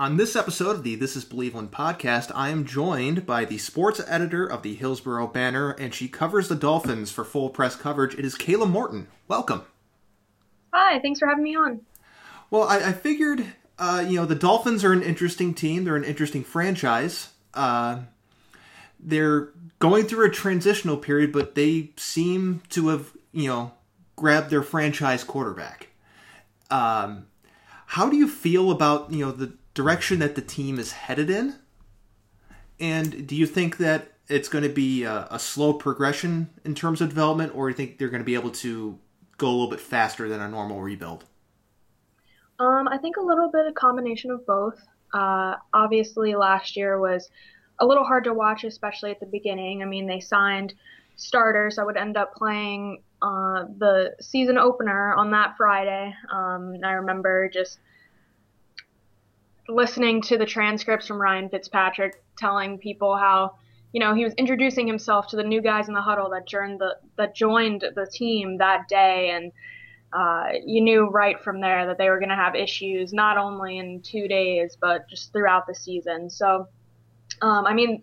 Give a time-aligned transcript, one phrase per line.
[0.00, 4.00] On this episode of the This is Believeland podcast, I am joined by the sports
[4.08, 8.14] editor of the Hillsborough Banner, and she covers the Dolphins for full press coverage.
[8.14, 9.08] It is Kayla Morton.
[9.28, 9.60] Welcome.
[10.72, 11.82] Hi, thanks for having me on.
[12.50, 13.44] Well, I, I figured,
[13.78, 15.84] uh, you know, the Dolphins are an interesting team.
[15.84, 17.28] They're an interesting franchise.
[17.52, 17.98] Uh,
[18.98, 23.72] they're going through a transitional period, but they seem to have, you know,
[24.16, 25.88] grabbed their franchise quarterback.
[26.70, 27.26] Um,
[27.84, 31.54] how do you feel about you know the direction that the team is headed in?
[32.78, 37.00] And do you think that it's going to be a, a slow progression in terms
[37.00, 38.98] of development, or do you think they're going to be able to
[39.38, 41.24] go a little bit faster than a normal rebuild?
[42.58, 44.78] Um, I think a little bit of combination of both.
[45.14, 47.30] Uh, obviously, last year was
[47.78, 49.82] a little hard to watch, especially at the beginning.
[49.82, 50.74] I mean, they signed
[51.16, 56.14] starters that would end up playing uh, the season opener on that Friday.
[56.30, 57.78] Um, I remember just
[59.68, 63.56] listening to the transcripts from Ryan Fitzpatrick telling people how
[63.92, 66.80] you know he was introducing himself to the new guys in the huddle that joined
[66.80, 69.30] the that joined the team that day.
[69.30, 69.52] And
[70.12, 73.78] uh, you knew right from there that they were going to have issues not only
[73.78, 76.30] in two days but just throughout the season.
[76.30, 76.68] So
[77.42, 78.02] um, I mean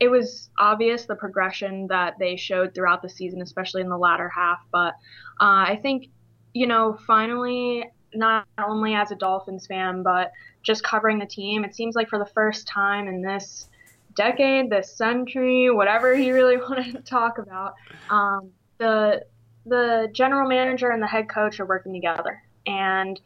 [0.00, 4.28] it was obvious the progression that they showed throughout the season especially in the latter
[4.28, 4.58] half.
[4.70, 4.94] But
[5.40, 6.08] uh, I think
[6.52, 7.84] you know finally
[8.14, 11.64] not only as a Dolphins fan, but just covering the team.
[11.64, 13.68] It seems like for the first time in this
[14.14, 17.74] decade, this century, whatever you really want to talk about,
[18.10, 19.24] um, the
[19.66, 22.42] the general manager and the head coach are working together.
[22.66, 23.18] And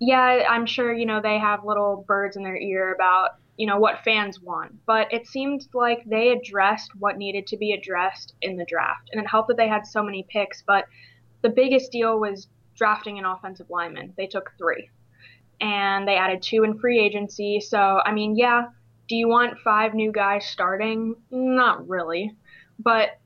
[0.00, 3.78] yeah, I'm sure you know they have little birds in their ear about you know
[3.78, 8.56] what fans want, but it seemed like they addressed what needed to be addressed in
[8.56, 10.62] the draft, and it helped that they had so many picks.
[10.62, 10.84] But
[11.42, 14.14] the biggest deal was drafting an offensive lineman.
[14.16, 14.88] They took three.
[15.60, 17.60] And they added two in free agency.
[17.60, 18.66] So, I mean, yeah,
[19.08, 21.16] do you want five new guys starting?
[21.30, 22.32] Not really.
[22.78, 23.18] But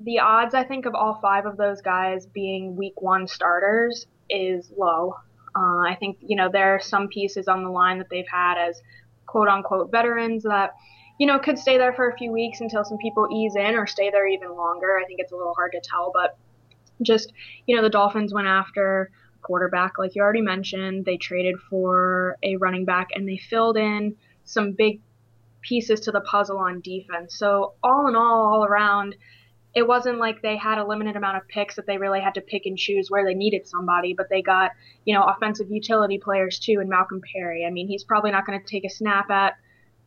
[0.00, 4.72] the odds, I think, of all five of those guys being week one starters is
[4.76, 5.14] low.
[5.56, 8.58] Uh, I think, you know, there are some pieces on the line that they've had
[8.58, 8.80] as
[9.26, 10.74] quote unquote veterans that,
[11.18, 13.86] you know, could stay there for a few weeks until some people ease in or
[13.86, 14.98] stay there even longer.
[14.98, 16.36] I think it's a little hard to tell, but
[17.02, 17.32] just,
[17.66, 19.10] you know, the Dolphins went after
[19.42, 21.04] quarterback, like you already mentioned.
[21.04, 25.00] They traded for a running back and they filled in some big
[25.62, 27.36] pieces to the puzzle on defense.
[27.36, 29.16] So, all in all, all around,
[29.74, 32.40] it wasn't like they had a limited amount of picks that they really had to
[32.40, 34.72] pick and choose where they needed somebody, but they got,
[35.04, 37.64] you know, offensive utility players too in Malcolm Perry.
[37.66, 39.54] I mean, he's probably not going to take a snap at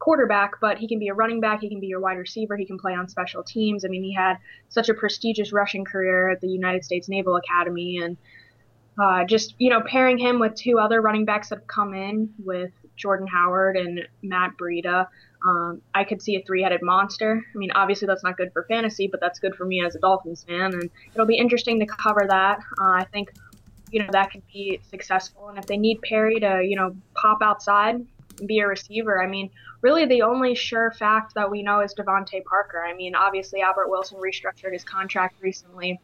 [0.01, 2.65] quarterback, but he can be a running back, he can be your wide receiver, he
[2.65, 3.85] can play on special teams.
[3.85, 7.99] I mean, he had such a prestigious rushing career at the United States Naval Academy,
[7.99, 8.17] and
[9.01, 12.33] uh, just you know pairing him with two other running backs that have come in
[12.43, 15.07] with Jordan Howard and Matt Breida.
[15.47, 17.41] Um, I could see a three-headed monster.
[17.53, 19.99] I mean, obviously that's not good for fantasy, but that's good for me as a
[19.99, 22.59] Dolphins fan, and it'll be interesting to cover that.
[22.79, 23.29] Uh, I think
[23.91, 27.43] you know that could be successful, and if they need Perry to you know pop
[27.43, 28.03] outside,
[28.47, 29.21] be a receiver.
[29.21, 29.49] I mean,
[29.81, 32.83] really the only sure fact that we know is DeVante Parker.
[32.83, 35.99] I mean, obviously Albert Wilson restructured his contract recently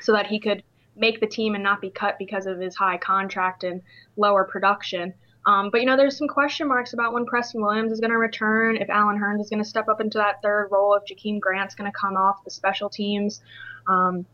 [0.00, 0.62] so that he could
[0.96, 3.82] make the team and not be cut because of his high contract and
[4.16, 5.14] lower production.
[5.46, 8.18] Um, but you know, there's some question marks about when Preston Williams is going to
[8.18, 11.40] return, if Allen Hurns is going to step up into that third role, if Jakeem
[11.40, 13.40] Grant's going to come off the special teams.
[13.88, 14.26] Um,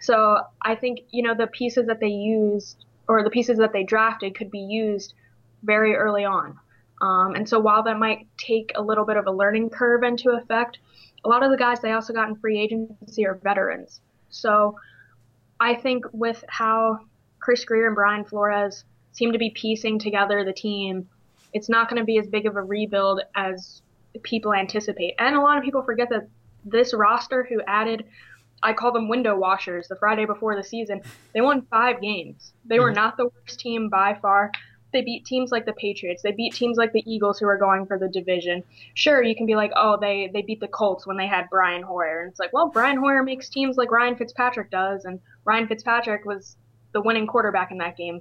[0.00, 3.84] so I think you know the pieces that they used or the pieces that they
[3.84, 5.14] drafted could be used
[5.62, 6.58] very early on.
[7.00, 10.30] Um, and so while that might take a little bit of a learning curve into
[10.30, 10.78] effect,
[11.24, 14.00] a lot of the guys they also got in free agency are veterans.
[14.30, 14.76] So
[15.60, 17.00] I think with how
[17.40, 21.08] Chris Grier and Brian Flores seem to be piecing together the team,
[21.52, 23.82] it's not going to be as big of a rebuild as
[24.22, 25.14] people anticipate.
[25.18, 26.28] And a lot of people forget that
[26.64, 28.04] this roster who added
[28.62, 31.00] I call them window washers the Friday before the season.
[31.32, 32.52] They won five games.
[32.64, 32.96] They were mm-hmm.
[32.96, 34.50] not the worst team by far
[34.92, 36.22] they beat teams like the Patriots.
[36.22, 38.62] They beat teams like the Eagles who are going for the division.
[38.94, 41.82] Sure, you can be like, oh, they they beat the Colts when they had Brian
[41.82, 45.68] Hoyer, and it's like, well, Brian Hoyer makes teams like Ryan Fitzpatrick does, and Ryan
[45.68, 46.56] Fitzpatrick was
[46.92, 48.20] the winning quarterback in that game.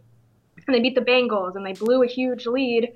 [0.65, 2.91] And they beat the Bengals, and they blew a huge lead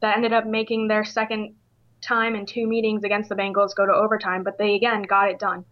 [0.00, 1.54] that ended up making their second
[2.00, 4.44] time in two meetings against the Bengals go to overtime.
[4.44, 5.64] But they again got it done,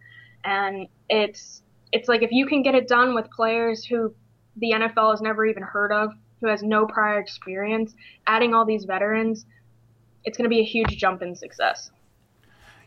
[0.43, 1.61] and it's
[1.93, 4.13] it's like if you can get it done with players who
[4.57, 7.93] the NFL has never even heard of who has no prior experience,
[8.27, 9.45] adding all these veterans,
[10.23, 11.91] it's going to be a huge jump in success.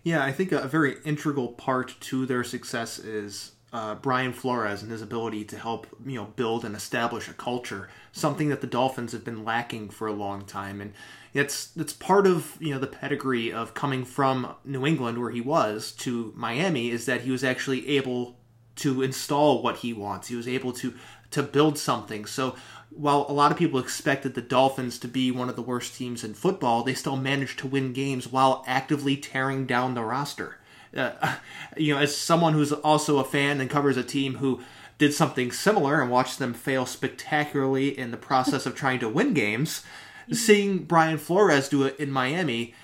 [0.02, 4.90] Yeah, I think a very integral part to their success is uh, Brian Flores and
[4.90, 9.12] his ability to help you know build and establish a culture, something that the Dolphins
[9.12, 10.94] have been lacking for a long time, and
[11.34, 15.40] it's it's part of you know the pedigree of coming from New England where he
[15.40, 18.38] was to Miami is that he was actually able
[18.76, 20.28] to install what he wants.
[20.28, 20.94] He was able to
[21.32, 22.24] to build something.
[22.24, 22.56] So
[22.90, 26.25] while a lot of people expected the Dolphins to be one of the worst teams
[26.25, 30.56] in football, they still managed to win games while actively tearing down the roster.
[30.96, 31.37] Uh,
[31.76, 34.61] you know, as someone who's also a fan and covers a team who
[34.99, 39.32] did something similar and watched them fail spectacularly in the process of trying to win
[39.32, 39.84] games,
[40.32, 42.75] seeing Brian Flores do it in Miami,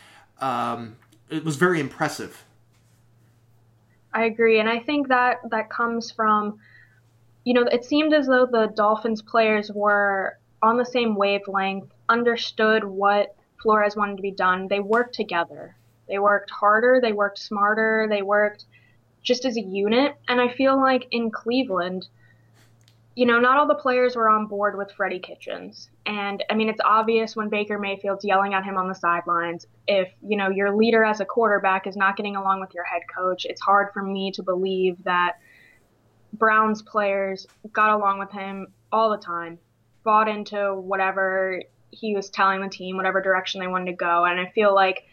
[0.40, 0.96] um,
[1.28, 2.44] it was very impressive.
[4.12, 6.58] I agree, and I think that that comes from,
[7.44, 12.84] you know, it seemed as though the Dolphins players were on the same wavelength, understood
[12.84, 14.66] what Flores wanted to be done.
[14.68, 15.76] They worked together.
[16.08, 18.66] They worked harder, they worked smarter, they worked
[19.22, 20.16] just as a unit.
[20.28, 22.08] And I feel like in Cleveland,
[23.14, 25.88] you know, not all the players were on board with Freddie Kitchens.
[26.04, 29.66] And I mean, it's obvious when Baker Mayfield's yelling at him on the sidelines.
[29.86, 33.02] If, you know, your leader as a quarterback is not getting along with your head
[33.14, 35.36] coach, it's hard for me to believe that
[36.38, 39.58] Browns players got along with him all the time,
[40.02, 44.24] bought into whatever he was telling the team, whatever direction they wanted to go.
[44.24, 45.04] And I feel like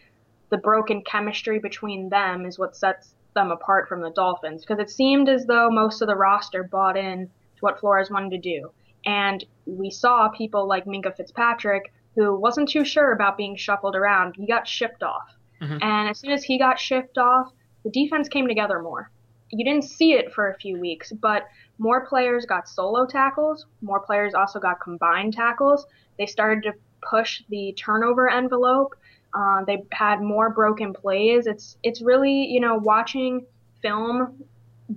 [0.50, 4.90] the broken chemistry between them is what sets them apart from the Dolphins because it
[4.90, 8.70] seemed as though most of the roster bought in to what Flores wanted to do.
[9.06, 14.34] And we saw people like Minkah Fitzpatrick who wasn't too sure about being shuffled around.
[14.36, 15.34] He got shipped off.
[15.62, 15.78] Mm-hmm.
[15.80, 17.52] And as soon as he got shipped off,
[17.84, 19.10] the defense came together more.
[19.52, 21.46] You didn't see it for a few weeks, but
[21.78, 23.66] more players got solo tackles.
[23.80, 25.86] More players also got combined tackles.
[26.18, 28.96] They started to push the turnover envelope
[29.34, 31.46] uh, they had more broken plays.
[31.46, 33.46] It's it's really you know watching
[33.80, 34.44] film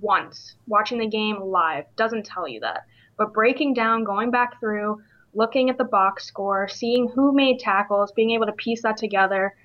[0.02, 2.86] once, watching the game live doesn't tell you that,
[3.18, 5.02] but breaking down, going back through,
[5.34, 9.56] looking at the box score, seeing who made tackles, being able to piece that together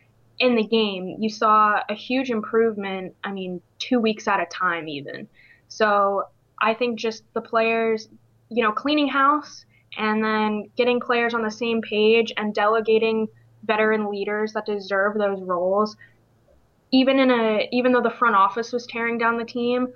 [0.40, 3.14] in the game, you saw a huge improvement.
[3.22, 5.28] I mean, two weeks at a time even.
[5.68, 6.24] So
[6.60, 8.08] I think just the players,
[8.48, 9.64] you know, cleaning house
[9.98, 13.28] and then getting players on the same page and delegating
[13.64, 15.96] veteran leaders that deserve those roles.
[16.90, 19.88] Even in a even though the front office was tearing down the team,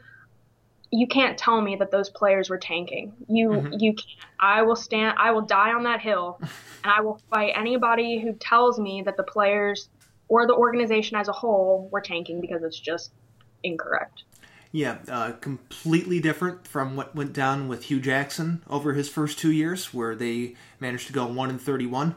[0.90, 3.14] you can't tell me that those players were tanking.
[3.28, 3.72] You mm-hmm.
[3.80, 4.28] you can't.
[4.38, 6.38] I will stand I will die on that hill
[6.84, 9.88] and I will fight anybody who tells me that the players
[10.28, 13.12] or the organization as a whole were tanking because it's just
[13.62, 14.24] incorrect.
[14.72, 19.52] Yeah, uh, completely different from what went down with Hue Jackson over his first two
[19.52, 22.16] years, where they managed to go one and thirty-one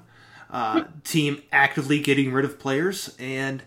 [0.49, 3.61] uh, team actively getting rid of players, and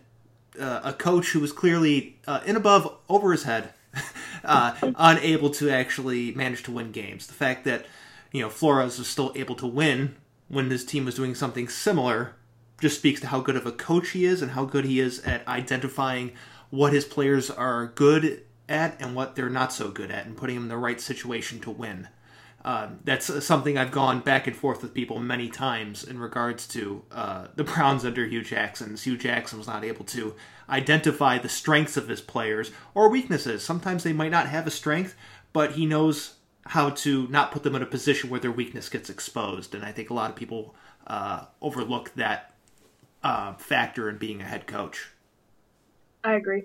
[0.59, 3.73] uh, a coach who was clearly uh, in above over his head,
[4.45, 7.29] uh, unable to actually manage to win games.
[7.29, 7.87] The fact that
[8.33, 10.17] you know Flores was still able to win
[10.49, 12.35] when his team was doing something similar
[12.81, 15.21] just speaks to how good of a coach he is and how good he is
[15.21, 16.33] at identifying
[16.71, 20.57] what his players are good at and what they're not so good at and putting
[20.57, 22.09] them in the right situation to win.
[22.65, 27.03] Um, that's something I've gone back and forth with people many times in regards to
[27.11, 28.97] uh, the Browns under Hue Jackson.
[28.97, 30.35] Hue Jackson was not able to
[30.69, 33.65] identify the strengths of his players or weaknesses.
[33.65, 35.17] Sometimes they might not have a strength,
[35.53, 36.35] but he knows
[36.67, 39.75] how to not put them in a position where their weakness gets exposed.
[39.75, 40.75] And I think a lot of people
[41.07, 42.55] uh, overlook that
[43.23, 45.09] uh, factor in being a head coach.
[46.25, 46.65] I agree.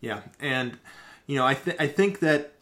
[0.00, 0.78] Yeah, and
[1.26, 2.52] you know, I th- I think that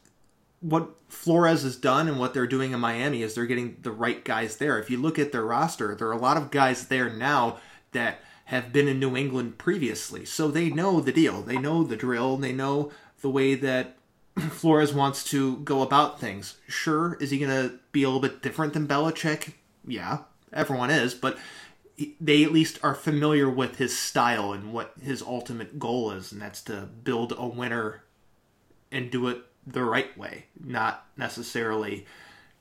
[0.61, 4.25] what Flores has done and what they're doing in Miami is they're getting the right
[4.25, 4.79] guys there.
[4.79, 7.59] If you look at their roster, there are a lot of guys there now
[7.93, 10.25] that have been in New England previously.
[10.25, 11.43] So they know the deal.
[11.43, 12.37] They know the drill.
[12.37, 13.97] They know the way that
[14.51, 16.57] Flores wants to go about things.
[16.67, 19.53] Sure, is he going to be a little bit different than Belichick?
[19.87, 20.21] Yeah,
[20.53, 21.39] everyone is, but
[22.21, 26.41] they at least are familiar with his style and what his ultimate goal is, and
[26.41, 28.05] that's to build a winner
[28.93, 32.07] and do it the right way, not necessarily,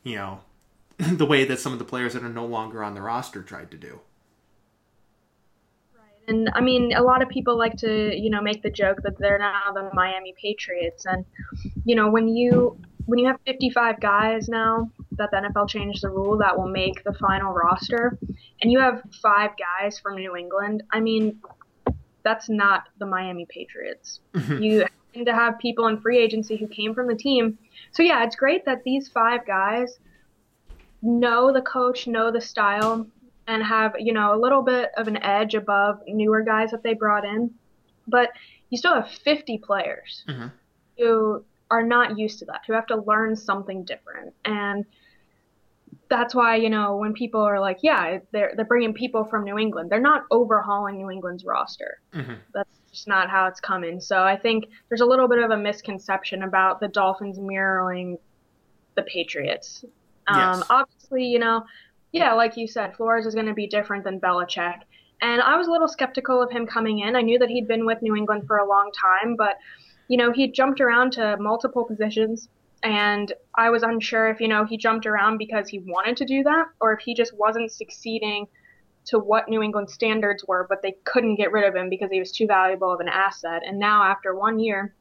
[0.04, 0.40] you know,
[0.98, 3.72] the way that some of the players that are no longer on the roster tried
[3.72, 4.00] to do.
[5.96, 6.28] Right.
[6.28, 9.18] And I mean, a lot of people like to, you know, make the joke that
[9.20, 11.06] they're now the Miami Patriots.
[11.06, 11.26] And,
[11.86, 16.10] you know, when you when you have 55 guys now that the NFL changed the
[16.10, 18.18] rule that will make the final roster,
[18.62, 21.42] and you have five guys from New England, I mean,
[22.24, 24.20] that's not the Miami Patriots.
[24.34, 24.62] Mm-hmm.
[24.62, 24.86] You
[25.26, 27.58] to have people in free agency who came from the team.
[27.92, 29.98] So yeah, it's great that these five guys
[31.02, 33.08] know the coach, know the style,
[33.48, 36.94] and have you know a little bit of an edge above newer guys that they
[36.94, 37.52] brought in.
[38.08, 38.30] But
[38.70, 40.48] you still have 50 players mm-hmm.
[40.98, 44.34] who are not used to that, who have to learn something different.
[44.46, 44.86] And
[46.10, 49.58] that's why, you know, when people are like, yeah, they're, they're bringing people from New
[49.58, 52.00] England, they're not overhauling New England's roster.
[52.14, 52.36] Mm-hmm.
[52.54, 54.00] That's just not how it's coming.
[54.00, 58.18] So I think there's a little bit of a misconception about the Dolphins mirroring
[58.96, 59.84] the Patriots.
[60.28, 60.68] Um, yes.
[60.70, 61.66] Obviously, you know,
[62.14, 64.80] yeah, like you said, Flores is going to be different than Belichick.
[65.22, 67.16] And I was a little skeptical of him coming in.
[67.16, 69.56] I knew that he'd been with New England for a long time, but
[70.08, 72.48] you know, he jumped around to multiple positions
[72.84, 76.44] and I was unsure if, you know, he jumped around because he wanted to do
[76.44, 78.48] that or if he just wasn't succeeding
[79.06, 82.20] to what New England standards were, but they couldn't get rid of him because he
[82.20, 83.64] was too valuable of an asset.
[83.66, 84.94] And now after one year,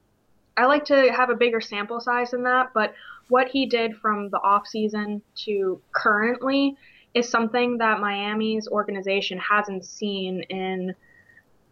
[0.57, 2.95] I like to have a bigger sample size than that, but
[3.29, 6.77] what he did from the off season to currently
[7.15, 10.95] is something that Miami's organization hasn't seen in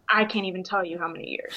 [0.07, 1.55] I can't even tell you how many years.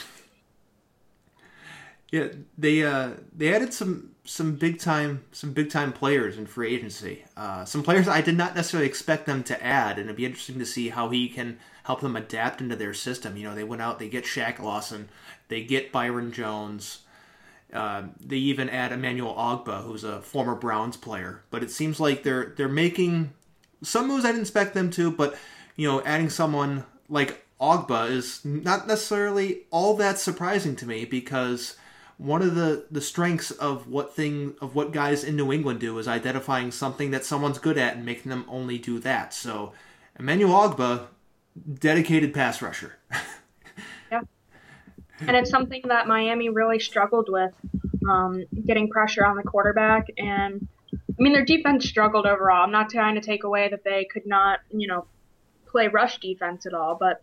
[2.10, 6.74] Yeah, they uh, they added some some big time some big time players in free
[6.74, 7.24] agency.
[7.36, 10.58] Uh, some players I did not necessarily expect them to add, and it'd be interesting
[10.58, 13.36] to see how he can help them adapt into their system.
[13.36, 15.08] You know, they went out, they get Shaq Lawson,
[15.48, 17.00] they get Byron Jones.
[17.70, 21.42] Uh, they even add Emmanuel Ogbah, who's a former Browns player.
[21.50, 23.34] But it seems like they're they're making
[23.82, 25.36] some moves I didn't expect them to, but
[25.76, 31.76] you know, adding someone like Ogbah is not necessarily all that surprising to me because
[32.18, 35.98] one of the, the strengths of what thing of what guys in New England do
[35.98, 39.32] is identifying something that someone's good at and making them only do that.
[39.32, 39.72] So
[40.18, 41.06] Emmanuel Ogbah,
[41.78, 42.96] dedicated pass rusher.
[44.12, 44.22] yeah.
[45.20, 47.54] And it's something that Miami really struggled with,
[48.08, 52.64] um, getting pressure on the quarterback and I mean, their defense struggled overall.
[52.64, 55.06] I'm not trying to take away that they could not, you know,
[55.66, 57.22] play rush defense at all, but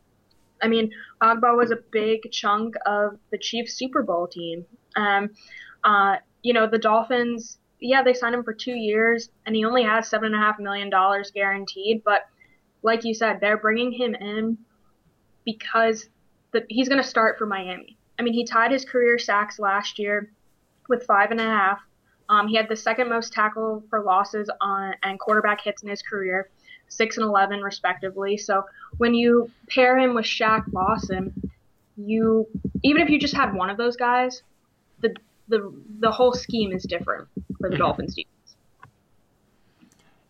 [0.66, 0.92] I mean,
[1.22, 4.66] Ogbah was a big chunk of the Chiefs Super Bowl team.
[4.96, 5.30] Um,
[5.84, 9.84] uh, you know, the Dolphins, yeah, they signed him for two years, and he only
[9.84, 12.04] has seven and a half million dollars guaranteed.
[12.04, 12.22] But
[12.82, 14.58] like you said, they're bringing him in
[15.46, 16.10] because
[16.52, 17.96] the, he's going to start for Miami.
[18.18, 20.32] I mean, he tied his career sacks last year
[20.90, 21.80] with five and a half.
[22.28, 26.02] Um, he had the second most tackle for losses on and quarterback hits in his
[26.02, 26.50] career,
[26.88, 28.38] six and eleven respectively.
[28.38, 28.64] So
[28.98, 31.52] when you pair him with Shaq Lawson,
[31.98, 32.48] you
[32.84, 34.42] even if you just had one of those guys,
[35.02, 35.16] the
[35.48, 37.28] the the whole scheme is different
[37.60, 37.84] for the mm-hmm.
[37.84, 38.32] Dolphins defense.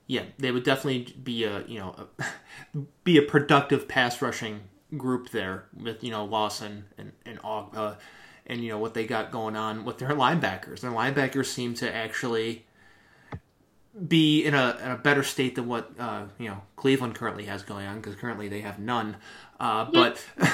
[0.08, 1.96] Yeah, they would definitely be a you know
[2.76, 4.62] a, be a productive pass rushing
[4.98, 7.96] group there with you know Lawson and and uh,
[8.48, 10.82] and you know what they got going on with their linebackers.
[10.82, 12.66] Their linebackers seem to actually
[14.08, 17.64] be in a, in a better state than what uh, you know Cleveland currently has
[17.64, 19.18] going on because currently they have none.
[19.60, 20.26] Uh, but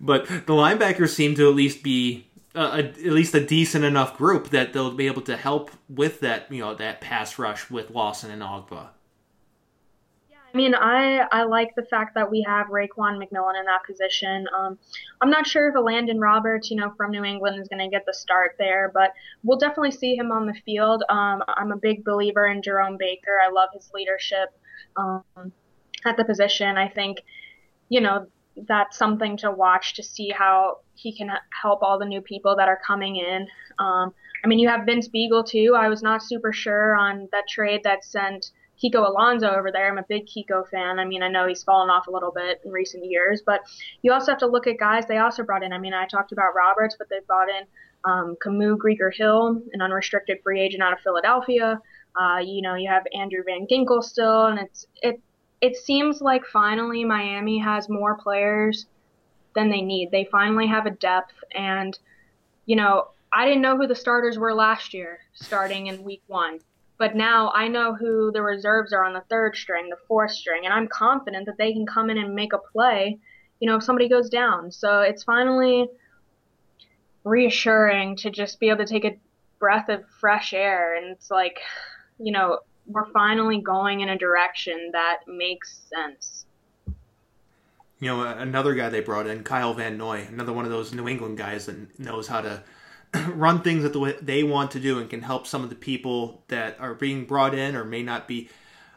[0.00, 4.16] but the linebackers seem to at least be uh, a, at least a decent enough
[4.16, 7.90] group that they'll be able to help with that you know that pass rush with
[7.90, 8.88] Lawson and Ogbah.
[10.54, 14.46] I mean, I I like the fact that we have Raekwon McMillan in that position.
[14.56, 14.78] Um,
[15.20, 18.06] I'm not sure if Elandon Roberts, you know, from New England is going to get
[18.06, 21.02] the start there, but we'll definitely see him on the field.
[21.08, 23.38] Um, I'm a big believer in Jerome Baker.
[23.44, 24.56] I love his leadership
[24.96, 25.24] um,
[26.04, 26.76] at the position.
[26.76, 27.18] I think,
[27.88, 28.28] you know,
[28.68, 31.30] that's something to watch to see how he can
[31.60, 33.48] help all the new people that are coming in.
[33.80, 35.74] Um, I mean, you have Vince Biegel too.
[35.76, 38.52] I was not super sure on that trade that sent
[38.82, 39.88] Kiko Alonso over there.
[39.88, 40.98] I'm a big Kiko fan.
[40.98, 43.60] I mean, I know he's fallen off a little bit in recent years, but
[44.02, 45.72] you also have to look at guys they also brought in.
[45.72, 47.64] I mean, I talked about Roberts, but they brought in
[48.04, 51.80] um, Kamu Grugier-Hill, an unrestricted free agent out of Philadelphia.
[52.16, 55.20] Uh, you know, you have Andrew Van Ginkel still, and it's it
[55.60, 58.86] it seems like finally Miami has more players
[59.54, 60.10] than they need.
[60.10, 61.98] They finally have a depth, and
[62.66, 66.60] you know, I didn't know who the starters were last year, starting in week one.
[66.96, 70.64] But now I know who the reserves are on the third string, the fourth string,
[70.64, 73.18] and I'm confident that they can come in and make a play,
[73.60, 74.70] you know, if somebody goes down.
[74.70, 75.88] So it's finally
[77.24, 79.18] reassuring to just be able to take a
[79.58, 80.96] breath of fresh air.
[80.96, 81.58] And it's like,
[82.18, 86.46] you know, we're finally going in a direction that makes sense.
[87.98, 91.08] You know, another guy they brought in, Kyle Van Noy, another one of those New
[91.08, 92.62] England guys that knows how to
[93.28, 95.76] run things that the way they want to do and can help some of the
[95.76, 98.48] people that are being brought in or may not be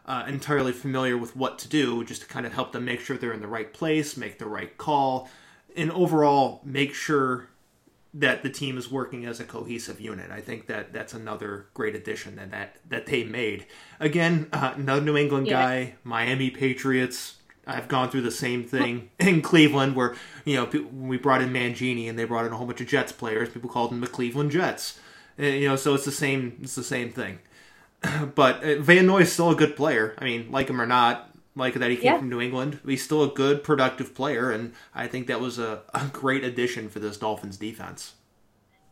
[0.05, 3.17] uh, entirely familiar with what to do, just to kind of help them make sure
[3.17, 5.29] they're in the right place, make the right call,
[5.75, 7.49] and overall make sure
[8.13, 10.31] that the team is working as a cohesive unit.
[10.31, 13.67] I think that that's another great addition that that, that they made.
[13.99, 15.61] Again, uh, another New England yeah.
[15.61, 17.36] guy, Miami Patriots.
[17.67, 22.09] I've gone through the same thing in Cleveland, where you know we brought in Mangini
[22.09, 23.49] and they brought in a whole bunch of Jets players.
[23.49, 24.99] People called them the Cleveland Jets.
[25.37, 26.57] And, you know, so it's the same.
[26.61, 27.39] It's the same thing.
[28.35, 30.15] but uh, Van Noy is still a good player.
[30.17, 32.17] I mean, like him or not, like that he came yeah.
[32.19, 32.79] from New England.
[32.85, 36.89] He's still a good, productive player, and I think that was a, a great addition
[36.89, 38.13] for this Dolphins defense.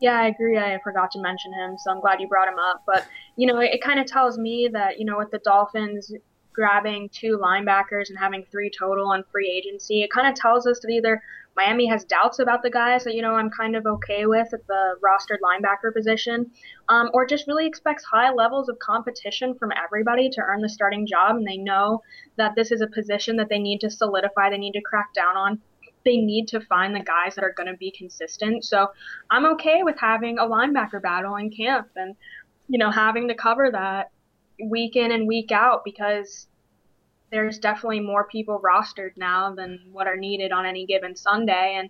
[0.02, 0.58] Yeah, I agree.
[0.58, 2.84] I forgot to mention him, so I'm glad you brought him up.
[2.86, 6.12] But you know, it, it kind of tells me that you know, with the Dolphins
[6.56, 10.80] grabbing two linebackers and having three total on free agency, it kind of tells us
[10.80, 11.22] that either
[11.56, 14.68] Miami has doubts about the guys that you know I'm kind of okay with at
[14.68, 16.52] the rostered linebacker position,
[16.90, 21.08] um, or just really expects high levels of competition from everybody to earn the starting
[21.08, 22.02] job, and they know
[22.38, 25.38] that this is a position that they need to solidify, they need to crack down
[25.38, 25.62] on.
[26.04, 28.64] They need to find the guys that are going to be consistent.
[28.64, 28.90] So
[29.32, 32.16] I'm okay with having a linebacker battle in camp and
[32.68, 34.12] you know having to cover that
[34.64, 36.48] week in and week out because
[37.32, 41.76] there's definitely more people rostered now than what are needed on any given Sunday.
[41.78, 41.90] And,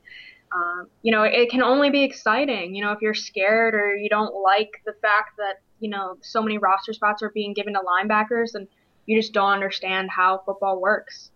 [0.53, 2.73] um, you know, it can only be exciting.
[2.73, 6.41] You know, if you're scared or you don't like the fact that, you know, so
[6.41, 8.67] many roster spots are being given to linebackers and
[9.05, 11.29] you just don't understand how football works.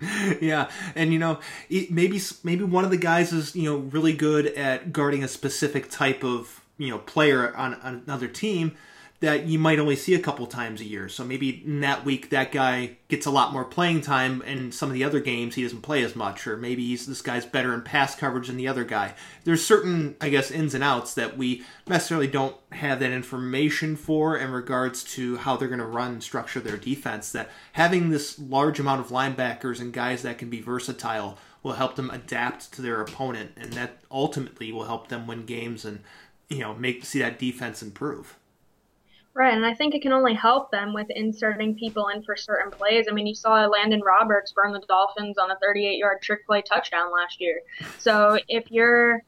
[0.40, 1.38] yeah, and you know,
[1.68, 5.90] maybe maybe one of the guys is you know really good at guarding a specific
[5.90, 8.76] type of you know player on, on another team,
[9.24, 11.08] that you might only see a couple times a year.
[11.08, 14.88] So maybe in that week that guy gets a lot more playing time, and some
[14.88, 17.82] of the other games he doesn't play as much, or maybe this guy's better in
[17.82, 19.14] pass coverage than the other guy.
[19.44, 24.36] There's certain, I guess, ins and outs that we necessarily don't have that information for
[24.36, 27.32] in regards to how they're going to run and structure their defense.
[27.32, 31.96] That having this large amount of linebackers and guys that can be versatile will help
[31.96, 36.00] them adapt to their opponent, and that ultimately will help them win games and
[36.48, 38.36] you know make see that defense improve.
[39.36, 42.70] Right, and I think it can only help them with inserting people in for certain
[42.70, 43.06] plays.
[43.10, 47.10] I mean, you saw Elandon Roberts burn the Dolphins on a 38-yard trick play touchdown
[47.12, 47.60] last year.
[47.98, 49.24] So if you're,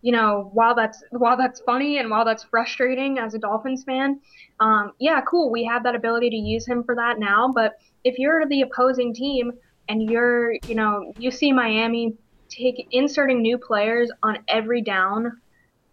[0.00, 4.20] you know, while that's while that's funny and while that's frustrating as a Dolphins fan,
[4.60, 7.52] um, yeah, cool, we have that ability to use him for that now.
[7.52, 9.52] But if you're the opposing team
[9.86, 12.16] and you're, you know, you see Miami
[12.48, 15.42] take inserting new players on every down,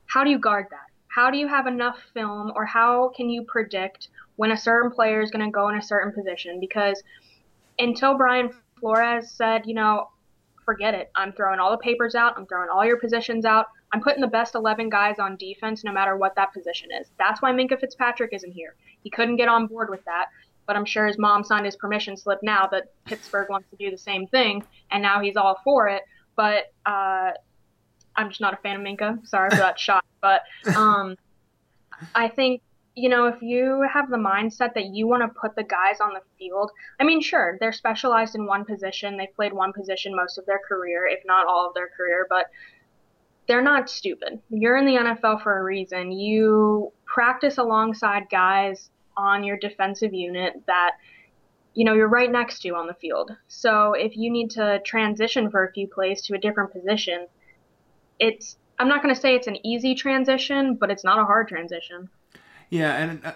[0.05, 0.88] how do you guard that?
[1.19, 5.19] How do you have enough film or how can you predict when a certain player
[5.19, 6.61] is going to go in a certain position?
[6.61, 7.03] Because
[7.77, 10.11] until Brian Flores said, you know,
[10.63, 11.11] forget it.
[11.17, 12.37] I'm throwing all the papers out.
[12.37, 13.65] I'm throwing all your positions out.
[13.91, 17.07] I'm putting the best 11 guys on defense no matter what that position is.
[17.19, 18.75] That's why Minkah Fitzpatrick isn't here.
[19.03, 20.27] He couldn't get on board with that,
[20.67, 23.91] but I'm sure his mom signed his permission slip now that Pittsburgh wants to do
[23.91, 26.03] the same thing, and now he's all for it.
[26.37, 27.31] But uh,
[28.15, 29.27] I'm just not a fan of Minkah.
[29.27, 30.41] Sorry for that shot, but
[30.75, 31.15] um,
[32.15, 32.61] I think
[32.95, 36.13] you know if you have the mindset that you want to put the guys on
[36.13, 36.71] the field.
[36.99, 39.17] I mean, sure, they're specialized in one position.
[39.17, 42.47] They've played one position most of their career, if not all of their career, but
[43.47, 44.39] they're not stupid.
[44.49, 46.11] You're in the NFL for a reason.
[46.11, 50.91] You practice alongside guys on your defensive unit that
[51.73, 53.31] you know you're right next to on the field.
[53.47, 57.27] So if you need to transition for a few plays to a different position,
[58.19, 61.47] it's I'm not going to say it's an easy transition, but it's not a hard
[61.47, 62.09] transition.
[62.69, 63.33] Yeah, and uh,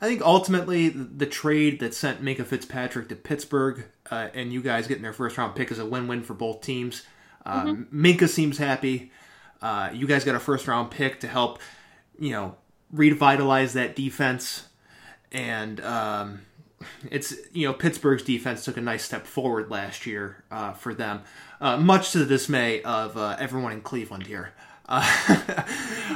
[0.00, 4.86] I think ultimately the trade that sent Minkah Fitzpatrick to Pittsburgh uh, and you guys
[4.86, 7.02] getting their first round pick is a win win for both teams.
[7.44, 8.06] Um, mm-hmm.
[8.06, 9.12] Minkah seems happy.
[9.60, 11.58] Uh, you guys got a first round pick to help,
[12.18, 12.56] you know,
[12.92, 14.68] revitalize that defense.
[15.32, 16.42] And um,
[17.10, 21.22] it's, you know, Pittsburgh's defense took a nice step forward last year uh, for them
[21.60, 24.52] uh, much to the dismay of uh, everyone in Cleveland here.
[24.88, 25.02] Uh,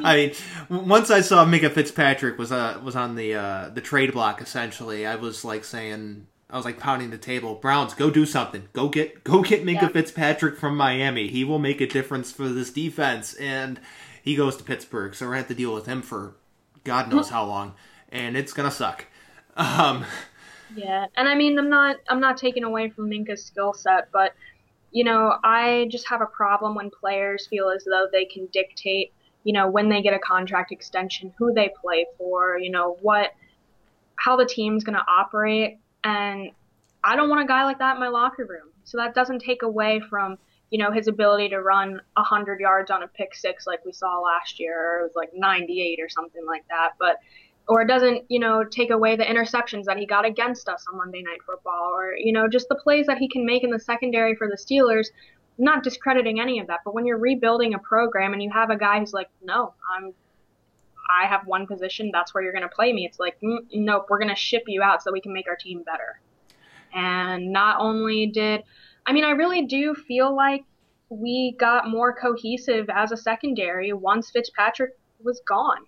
[0.05, 4.13] I mean, once I saw Minkah Fitzpatrick was uh, was on the uh, the trade
[4.13, 7.55] block, essentially, I was like saying, I was like pounding the table.
[7.55, 8.69] Browns, go do something.
[8.73, 9.89] Go get go get Minkah yeah.
[9.89, 11.29] Fitzpatrick from Miami.
[11.29, 13.35] He will make a difference for this defense.
[13.35, 13.79] And
[14.23, 16.35] he goes to Pittsburgh, so we're gonna have to deal with him for
[16.85, 17.75] God knows how long,
[18.11, 19.05] and it's gonna suck.
[19.57, 20.05] Um,
[20.75, 24.35] yeah, and I mean, I'm not I'm not taking away from Minkah's skill set, but
[24.93, 29.13] you know, I just have a problem when players feel as though they can dictate,
[29.43, 33.31] you know, when they get a contract extension, who they play for, you know, what,
[34.17, 35.79] how the team's going to operate.
[36.05, 36.51] And
[37.03, 38.69] I don't want a guy like that in my locker room.
[38.85, 40.37] So that doesn't take away from,
[40.71, 44.21] you know, his ability to run 100 yards on a pick six like we saw
[44.21, 46.91] last year, or it was like 98 or something like that.
[46.99, 47.17] But
[47.69, 50.99] or it doesn't, you know, take away the interceptions that he got against us on
[50.99, 53.79] Monday Night Football, or you know, just the plays that he can make in the
[53.79, 55.09] secondary for the Steelers.
[55.59, 58.77] Not discrediting any of that, but when you're rebuilding a program and you have a
[58.77, 60.13] guy who's like, no, I'm,
[61.11, 63.05] I have one position, that's where you're going to play me.
[63.05, 65.57] It's like, mm, nope, we're going to ship you out so we can make our
[65.57, 66.21] team better.
[66.95, 68.65] And not only did,
[69.07, 70.65] I mean, I really do feel like
[71.11, 75.85] we got more cohesive as a secondary once Fitzpatrick was gone.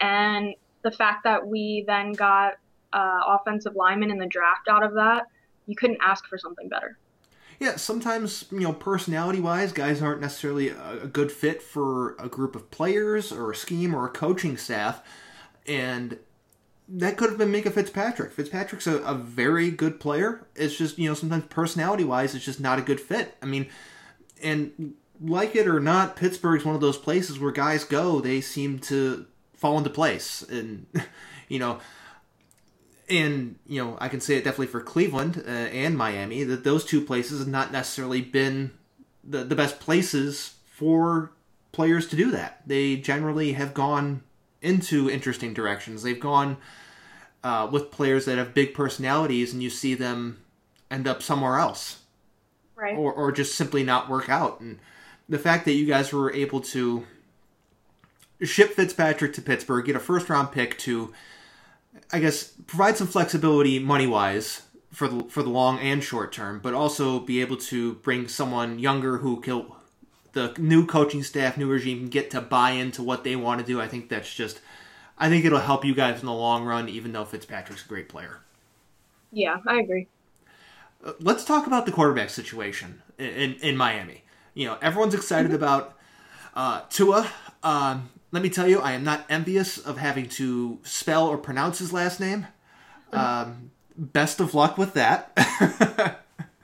[0.00, 0.54] And
[0.86, 2.54] the fact that we then got
[2.92, 5.26] uh, offensive linemen in the draft out of that,
[5.66, 6.96] you couldn't ask for something better.
[7.58, 12.54] Yeah, sometimes, you know, personality wise, guys aren't necessarily a, good fit for a group
[12.54, 15.02] of players or a scheme or a coaching staff.
[15.66, 16.18] And
[16.86, 18.32] that could have been Minkah Fitzpatrick.
[18.32, 20.46] Fitzpatrick's a, a very good player.
[20.54, 23.36] It's just, you know, sometimes personality wise, it's just not a good fit.
[23.42, 23.68] I mean,
[24.40, 28.78] and like it or not, Pittsburgh's one of those places where guys go, they seem
[28.80, 30.42] to fall into place.
[30.42, 30.86] And,
[31.48, 31.80] you know,
[33.08, 36.84] and you know I can say it definitely for Cleveland uh, and Miami that those
[36.84, 38.72] two places have not necessarily been
[39.22, 41.32] the the best places for
[41.72, 42.62] players to do that.
[42.66, 44.22] They generally have gone
[44.60, 46.02] into interesting directions.
[46.02, 46.56] They've gone
[47.44, 50.42] uh, with players that have big personalities, and you see them
[50.90, 52.00] end up somewhere else,
[52.74, 52.96] right?
[52.96, 54.60] Or or just simply not work out.
[54.60, 54.78] And
[55.28, 57.06] the fact that you guys were able to
[58.42, 61.12] ship Fitzpatrick to Pittsburgh, get a first round pick to
[62.12, 66.60] I guess provide some flexibility money wise for the for the long and short term,
[66.62, 69.66] but also be able to bring someone younger who can
[70.32, 73.66] the new coaching staff, new regime can get to buy into what they want to
[73.66, 73.80] do.
[73.80, 74.60] I think that's just
[75.18, 78.08] I think it'll help you guys in the long run, even though Fitzpatrick's a great
[78.08, 78.40] player.
[79.32, 80.08] Yeah, I agree.
[81.04, 84.22] Uh, let's talk about the quarterback situation in in, in Miami.
[84.54, 85.56] You know, everyone's excited mm-hmm.
[85.56, 85.98] about
[86.54, 87.30] uh, Tua.
[87.62, 91.78] Um, let me tell you, I am not envious of having to spell or pronounce
[91.78, 92.46] his last name.
[93.10, 95.32] Um, best of luck with that.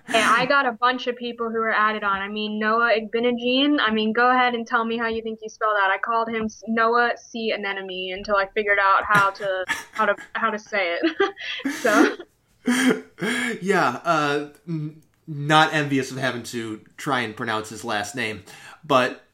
[0.07, 2.21] hey, I got a bunch of people who were added on.
[2.21, 3.79] I mean, Noah Igbinoghene.
[3.81, 5.91] I mean, go ahead and tell me how you think you spell that.
[5.91, 10.51] I called him Noah C anemone until I figured out how to how to how
[10.51, 11.35] to say it.
[11.77, 12.17] so.
[13.63, 14.49] Yeah, uh,
[15.27, 18.43] not envious of having to try and pronounce his last name,
[18.85, 19.25] but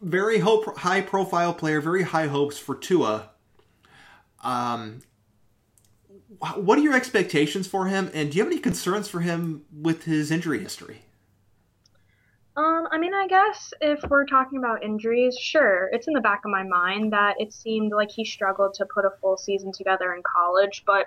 [0.00, 3.30] very hope, high profile player, very high hopes for Tua.
[4.42, 5.00] Um,
[6.54, 10.04] what are your expectations for him, and do you have any concerns for him with
[10.04, 11.02] his injury history?
[12.56, 16.44] Um, I mean, I guess if we're talking about injuries, sure, it's in the back
[16.44, 20.12] of my mind that it seemed like he struggled to put a full season together
[20.12, 20.82] in college.
[20.84, 21.06] But,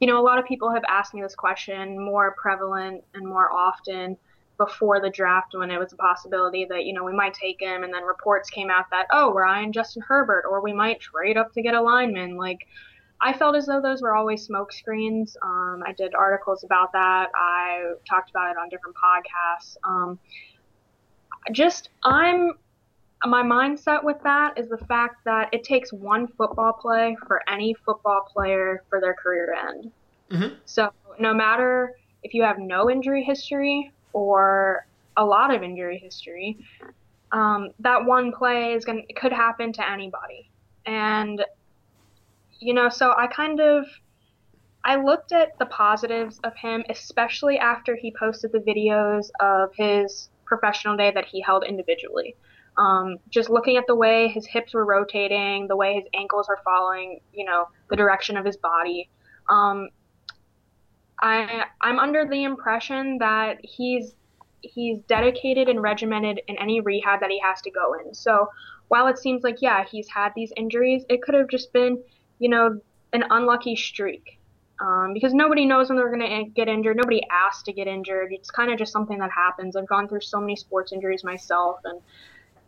[0.00, 3.50] you know, a lot of people have asked me this question more prevalent and more
[3.50, 4.18] often
[4.64, 7.82] before the draft when it was a possibility that you know we might take him.
[7.82, 11.36] And then reports came out that oh we're eyeing Justin Herbert or we might trade
[11.36, 12.36] up to get a lineman.
[12.36, 12.66] Like
[13.20, 15.36] I felt as though those were always smoke screens.
[15.42, 17.30] Um, I did articles about that.
[17.34, 19.76] I talked about it on different podcasts.
[19.84, 20.18] Um,
[21.52, 22.52] just I'm
[23.24, 27.74] my mindset with that is the fact that it takes one football play for any
[27.74, 29.92] football player for their career to end.
[30.30, 30.54] Mm-hmm.
[30.64, 36.58] so no matter if you have no injury history or a lot of injury history,
[37.32, 40.50] um, that one play is going could happen to anybody.
[40.86, 41.44] And
[42.60, 43.86] you know, so I kind of
[44.84, 50.28] I looked at the positives of him, especially after he posted the videos of his
[50.44, 52.36] professional day that he held individually.
[52.76, 56.58] Um, just looking at the way his hips were rotating, the way his ankles are
[56.64, 59.08] following, you know, the direction of his body.
[59.48, 59.88] Um,
[61.22, 64.14] I I'm under the impression that he's
[64.60, 68.12] he's dedicated and regimented in any rehab that he has to go in.
[68.12, 68.48] So
[68.88, 72.02] while it seems like yeah he's had these injuries, it could have just been
[72.38, 72.80] you know
[73.12, 74.38] an unlucky streak.
[74.80, 76.96] Um, because nobody knows when they're going to get injured.
[76.96, 78.32] Nobody asked to get injured.
[78.32, 79.76] It's kind of just something that happens.
[79.76, 82.00] I've gone through so many sports injuries myself, and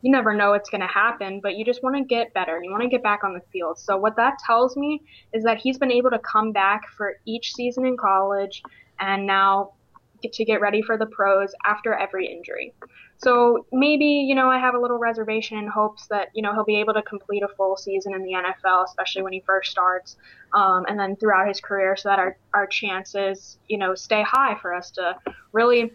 [0.04, 2.56] you never know what's going to happen, but you just want to get better.
[2.56, 3.78] And you want to get back on the field.
[3.78, 5.00] So what that tells me
[5.32, 8.62] is that he's been able to come back for each season in college
[9.00, 9.72] and now
[10.20, 12.74] get to get ready for the pros after every injury.
[13.16, 16.64] So maybe, you know, I have a little reservation in hopes that, you know, he'll
[16.64, 20.16] be able to complete a full season in the NFL, especially when he first starts,
[20.52, 24.58] um, and then throughout his career so that our, our chances, you know, stay high
[24.60, 25.16] for us to
[25.52, 25.94] really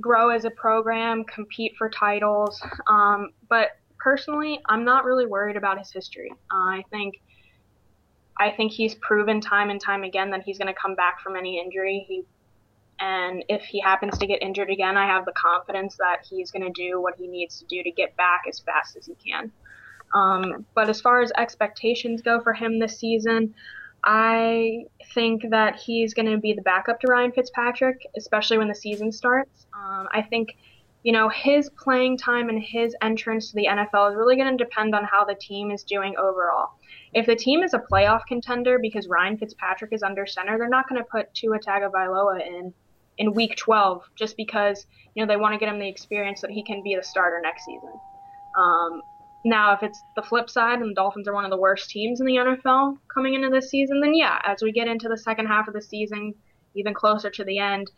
[0.00, 2.62] grow as a program, compete for titles.
[2.86, 6.30] Um, but personally, I'm not really worried about his history.
[6.52, 7.20] Uh, I think
[8.38, 11.36] I think he's proven time and time again that he's going to come back from
[11.36, 12.04] any injury.
[12.06, 12.24] He
[12.98, 16.62] and if he happens to get injured again, I have the confidence that he's going
[16.62, 19.52] to do what he needs to do to get back as fast as he can.
[20.14, 23.54] Um, but as far as expectations go for him this season,
[24.06, 28.74] I think that he's going to be the backup to Ryan Fitzpatrick, especially when the
[28.74, 29.66] season starts.
[29.74, 30.56] Um, I think,
[31.02, 34.64] you know, his playing time and his entrance to the NFL is really going to
[34.64, 36.70] depend on how the team is doing overall.
[37.14, 40.88] if the team is a playoff contender because Ryan Fitzpatrick is under center, they're not
[40.88, 42.72] going to put Tua Tagovailoa in
[43.18, 46.50] in week 12 just because you know they want to get him the experience that
[46.50, 47.92] he can be the starter next season.
[48.56, 49.02] Um,
[49.46, 52.20] now, if it's the flip side and the Dolphins are one of the worst teams
[52.20, 55.46] in the NFL coming into this season, then yeah, as we get into the second
[55.46, 56.34] half of the season,
[56.74, 57.90] even closer to the end,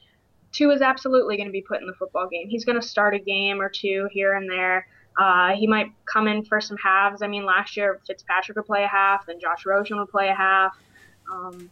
[0.52, 2.48] Tua is absolutely going to be put in the football game.
[2.48, 4.86] He's going to start a game or two here and there.
[5.18, 7.22] Uh, he might come in for some halves.
[7.22, 10.34] I mean, last year Fitzpatrick would play a half, then Josh Rosen would play a
[10.34, 10.76] half.
[11.32, 11.70] Um,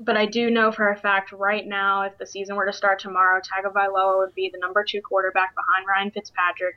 [0.00, 3.00] but I do know for a fact right now, if the season were to start
[3.00, 6.76] tomorrow, Tagovailoa would be the number two quarterback behind Ryan Fitzpatrick.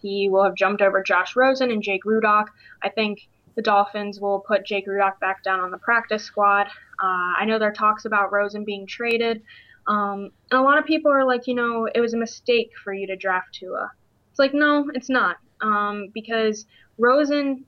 [0.00, 2.46] He will have jumped over Josh Rosen and Jake Rudock.
[2.82, 6.66] I think the Dolphins will put Jake Rudock back down on the practice squad.
[7.02, 9.42] Uh, I know there are talks about Rosen being traded.
[9.86, 12.92] Um, and a lot of people are like, you know, it was a mistake for
[12.92, 13.90] you to draft Tua.
[14.30, 15.36] It's like, no, it's not.
[15.60, 16.66] Um, because
[16.98, 17.64] Rosen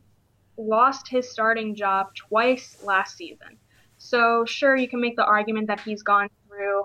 [0.56, 3.58] lost his starting job twice last season.
[3.98, 6.84] So sure, you can make the argument that he's gone through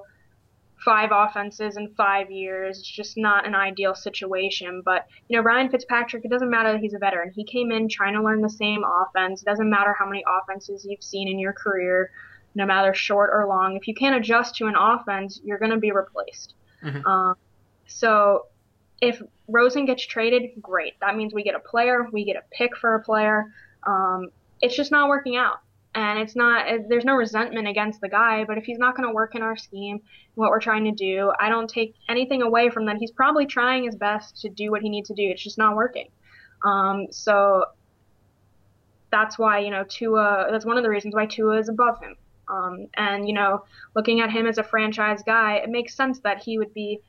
[0.88, 2.80] five offenses in five years.
[2.80, 4.82] It's just not an ideal situation.
[4.86, 7.30] But you know, Ryan Fitzpatrick, it doesn't matter that he's a veteran.
[7.36, 9.42] He came in trying to learn the same offense.
[9.42, 12.10] It doesn't matter how many offenses you've seen in your career,
[12.56, 13.76] no matter short or long.
[13.76, 16.54] If you can't adjust to an offense, you're going to be replaced.
[16.82, 17.06] Mm-hmm.
[17.06, 17.36] Um,
[17.86, 18.46] so
[19.02, 20.94] if Rosen gets traded, great.
[21.02, 23.52] That means we get a player, we get a pick for a player.
[23.86, 24.30] Um,
[24.62, 25.60] it's just not working out
[25.98, 29.14] and it's not there's no resentment against the guy but if he's not going to
[29.14, 30.00] work in our scheme
[30.36, 32.98] what we're trying to do i don't take anything away from that.
[32.98, 35.24] He's probably trying his best to do what he needs to do.
[35.24, 36.08] It's just not working.
[36.66, 37.66] Um, so
[39.12, 42.16] that's why you know Tua that's one of the reasons why Tua is above him.
[42.50, 43.64] Um, and you know
[43.96, 47.00] looking at him as a franchise guy it makes sense that he would be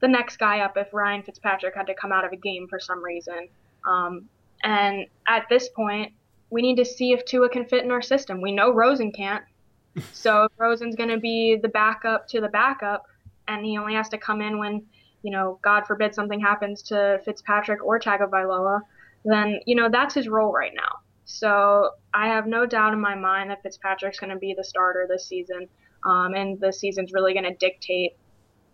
[0.00, 2.78] the next guy up if Ryan Fitzpatrick had to come out of a game for
[2.78, 3.48] some reason.
[3.86, 4.28] Um,
[4.62, 6.12] and at this point
[6.50, 8.40] we need to see if Tua can fit in our system.
[8.40, 9.44] We know Rosen can't.
[10.12, 13.04] so if Rosen's going to be the backup to the backup,
[13.48, 14.84] and he only has to come in when,
[15.22, 18.80] you know, God forbid something happens to Fitzpatrick or Tagovailoa,
[19.24, 21.00] then you know that's his role right now.
[21.24, 25.06] So I have no doubt in my mind that Fitzpatrick's going to be the starter
[25.08, 25.68] this season,
[26.04, 28.12] um, and the season's really going to dictate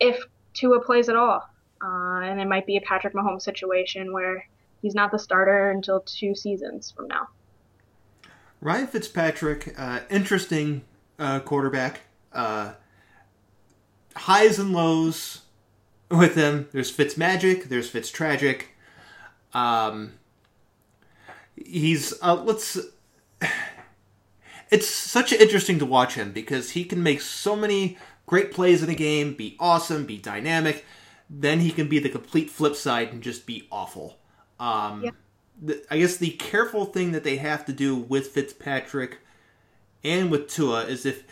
[0.00, 1.42] if Tua plays at all.
[1.82, 4.46] Uh, and it might be a Patrick Mahomes situation where
[4.82, 7.26] he's not the starter until two seasons from now.
[8.62, 10.84] Ryan Fitzpatrick, uh, interesting
[11.18, 12.02] uh, quarterback.
[12.32, 12.74] Uh,
[14.14, 15.40] highs and lows
[16.08, 16.68] with him.
[16.70, 17.64] There's Fitz magic.
[17.64, 18.68] There's Fitz tragic.
[19.52, 20.12] Um,
[21.56, 22.78] he's uh, let's.
[24.70, 28.88] It's such interesting to watch him because he can make so many great plays in
[28.88, 30.86] a game, be awesome, be dynamic.
[31.28, 34.16] Then he can be the complete flip side and just be awful.
[34.58, 35.10] Um, yeah.
[35.90, 39.18] I guess the careful thing that they have to do with Fitzpatrick
[40.02, 41.24] and with Tua is if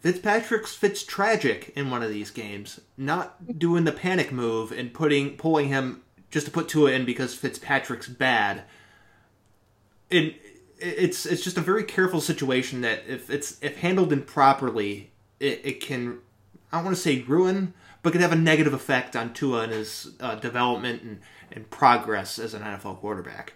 [0.00, 5.36] Fitzpatrick's Fitz tragic in one of these games, not doing the panic move and putting
[5.36, 8.62] pulling him just to put Tua in because Fitzpatrick's bad.
[10.08, 10.36] It,
[10.78, 15.80] it's it's just a very careful situation that if it's if handled improperly, it, it
[15.80, 16.20] can
[16.72, 19.72] I don't want to say ruin, but could have a negative effect on Tua and
[19.72, 21.20] his uh, development and,
[21.52, 23.54] and progress as an NFL quarterback.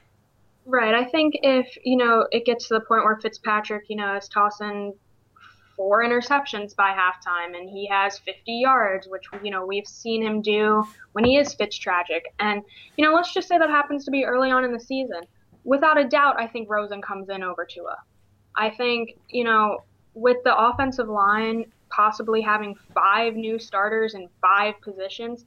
[0.64, 0.94] Right.
[0.94, 4.28] I think if, you know, it gets to the point where Fitzpatrick, you know, is
[4.28, 4.94] tossing
[5.76, 10.40] four interceptions by halftime and he has 50 yards, which, you know, we've seen him
[10.40, 12.26] do when he is Fitz tragic.
[12.38, 12.62] And,
[12.96, 15.22] you know, let's just say that happens to be early on in the season.
[15.64, 17.96] Without a doubt, I think Rosen comes in over Tua.
[18.56, 19.78] I think, you know,
[20.14, 25.44] with the offensive line possibly having five new starters in five positions,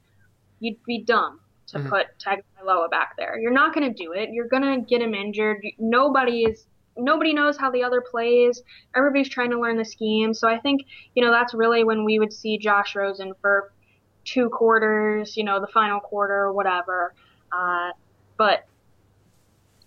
[0.60, 1.39] you'd be dumb
[1.75, 1.89] to mm-hmm.
[1.89, 3.38] put Tagovailoa back there.
[3.38, 4.29] You're not going to do it.
[4.31, 5.61] You're going to get him injured.
[5.77, 6.65] Nobody is
[6.97, 8.61] nobody knows how the other plays.
[8.95, 10.33] Everybody's trying to learn the scheme.
[10.33, 10.83] So I think,
[11.13, 13.73] you know, that's really when we would see Josh Rosen for
[14.23, 17.13] two quarters, you know, the final quarter, or whatever.
[17.51, 17.89] Uh,
[18.38, 18.65] but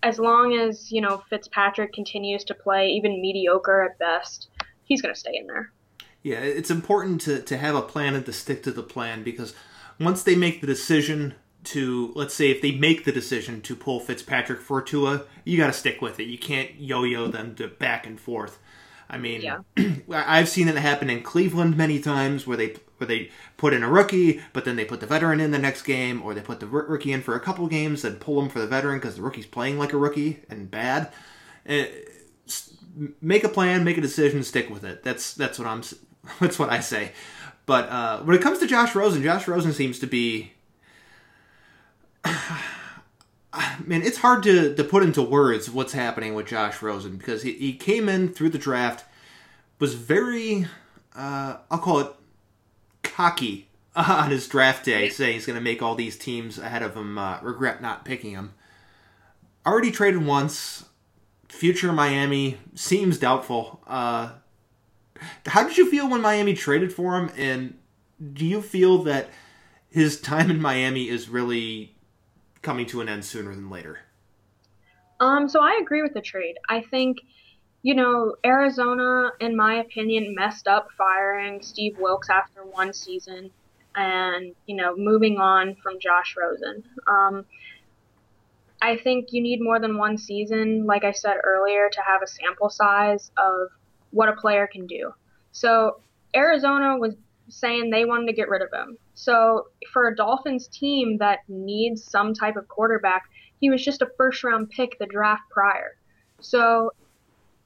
[0.03, 4.49] as long as, you know, Fitzpatrick continues to play even mediocre at best,
[4.83, 5.71] he's going to stay in there.
[6.21, 9.55] Yeah, it's important to, to have a plan and to stick to the plan because
[9.99, 11.33] once they make the decision
[11.65, 15.67] to let's say if they make the decision to pull Fitzpatrick for Tua, you got
[15.67, 16.27] to stick with it.
[16.27, 18.59] You can't yo-yo them to back and forth.
[19.09, 19.59] I mean, yeah.
[20.11, 23.89] I've seen it happen in Cleveland many times where they where they put in a
[23.89, 26.67] rookie, but then they put the veteran in the next game, or they put the
[26.67, 29.45] rookie in for a couple games, then pull him for the veteran because the rookie's
[29.45, 31.11] playing like a rookie and bad.
[31.65, 31.87] Eh,
[33.21, 35.03] make a plan, make a decision, stick with it.
[35.03, 35.83] That's that's what I'm.
[36.39, 37.13] That's what I say.
[37.65, 40.51] But uh, when it comes to Josh Rosen, Josh Rosen seems to be
[43.85, 47.53] man, it's hard to, to put into words what's happening with Josh Rosen because he,
[47.53, 49.05] he came in through the draft,
[49.79, 50.67] was very,
[51.15, 52.11] uh, I'll call it
[53.03, 56.95] cocky on his draft day, saying he's going to make all these teams ahead of
[56.95, 58.53] him uh, regret not picking him.
[59.65, 60.85] Already traded once.
[61.47, 63.81] Future Miami seems doubtful.
[63.87, 64.33] Uh,
[65.47, 67.31] how did you feel when Miami traded for him?
[67.35, 67.77] And
[68.33, 69.29] do you feel that
[69.89, 71.95] his time in Miami is really
[72.61, 73.99] coming to an end sooner than later?
[75.19, 76.55] Um, so I agree with the trade.
[76.69, 77.17] I think,
[77.81, 83.51] you know, Arizona, in my opinion, messed up firing Steve Wilks after one season
[83.95, 86.83] and, you know, moving on from Josh Rosen.
[87.07, 87.45] Um,
[88.81, 92.27] I think you need more than one season, like I said earlier, to have a
[92.27, 93.69] sample size of
[94.11, 95.13] what a player can do.
[95.51, 95.99] So
[96.33, 97.15] Arizona was
[97.49, 98.97] saying they wanted to get rid of him.
[99.19, 103.23] So for a Dolphins team that needs some type of quarterback,
[103.59, 105.97] he was just a first round pick the draft prior.
[106.39, 106.91] So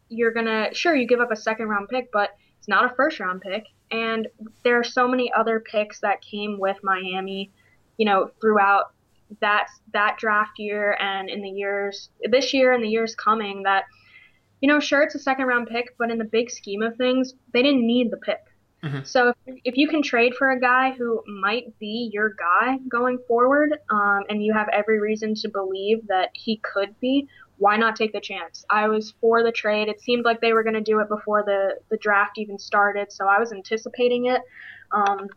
[0.10, 3.20] you're gonna sure you give up a second round pick, but it's not a first
[3.20, 3.68] round pick.
[3.92, 4.28] And
[4.64, 7.52] there are so many other picks that came with Miami,
[7.98, 8.96] you know, throughout
[9.40, 13.84] that that draft year and in the years this year and the years coming that
[14.60, 17.34] you know sure it's a second round pick but in the big scheme of things
[17.52, 18.42] they didn't need the pick
[18.84, 19.04] mm-hmm.
[19.04, 23.18] so if, if you can trade for a guy who might be your guy going
[23.28, 27.96] forward um, and you have every reason to believe that he could be why not
[27.96, 30.82] take the chance i was for the trade it seemed like they were going to
[30.82, 34.42] do it before the the draft even started so i was anticipating it
[34.92, 35.28] um,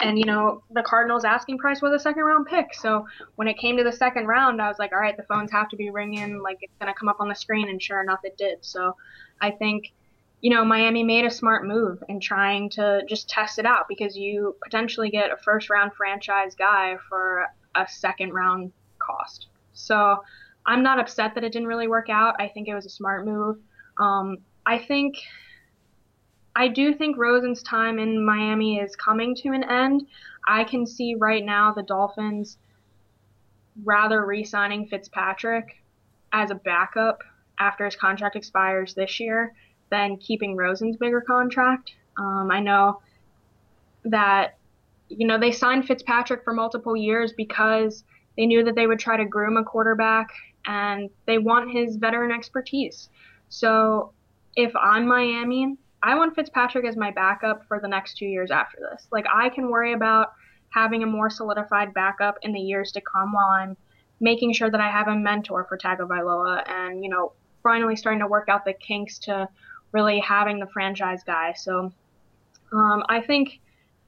[0.00, 2.74] and you know the Cardinals' asking price was a second round pick.
[2.74, 5.50] So when it came to the second round, I was like, all right, the phones
[5.52, 8.20] have to be ringing, like it's gonna come up on the screen, and sure enough,
[8.24, 8.64] it did.
[8.64, 8.96] So
[9.40, 9.92] I think
[10.44, 14.14] you know Miami made a smart move in trying to just test it out because
[14.14, 19.46] you potentially get a first round franchise guy for a second round cost.
[19.72, 20.22] So
[20.66, 22.34] I'm not upset that it didn't really work out.
[22.38, 23.56] I think it was a smart move.
[23.96, 25.14] Um, I think
[26.54, 30.06] I do think Rosen's time in Miami is coming to an end.
[30.46, 32.58] I can see right now the Dolphins
[33.82, 35.82] rather re signing Fitzpatrick
[36.34, 37.22] as a backup
[37.58, 39.54] after his contract expires this year
[39.94, 41.92] than keeping Rosen's bigger contract.
[42.18, 43.00] Um, I know
[44.04, 44.58] that,
[45.08, 48.02] you know, they signed Fitzpatrick for multiple years because
[48.36, 50.30] they knew that they would try to groom a quarterback
[50.66, 53.08] and they want his veteran expertise.
[53.50, 54.12] So
[54.56, 58.78] if I'm Miami, I want Fitzpatrick as my backup for the next two years after
[58.90, 59.06] this.
[59.12, 60.32] Like I can worry about
[60.70, 63.76] having a more solidified backup in the years to come while I'm
[64.20, 67.32] making sure that I have a mentor for Tagovailoa and you know
[67.64, 69.48] finally starting to work out the kinks to
[69.94, 71.54] really having the franchise guy.
[71.56, 71.90] So
[72.72, 73.60] um, I think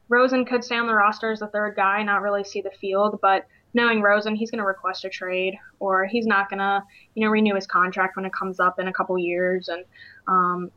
[0.08, 3.20] Rosen could stay on the roster as the third guy, not really see the field,
[3.22, 6.82] but knowing Rosen, he's going to request a trade or he's not going to,
[7.14, 9.68] you know, renew his contract when it comes up in a couple years.
[9.68, 9.84] And
[10.26, 10.70] um,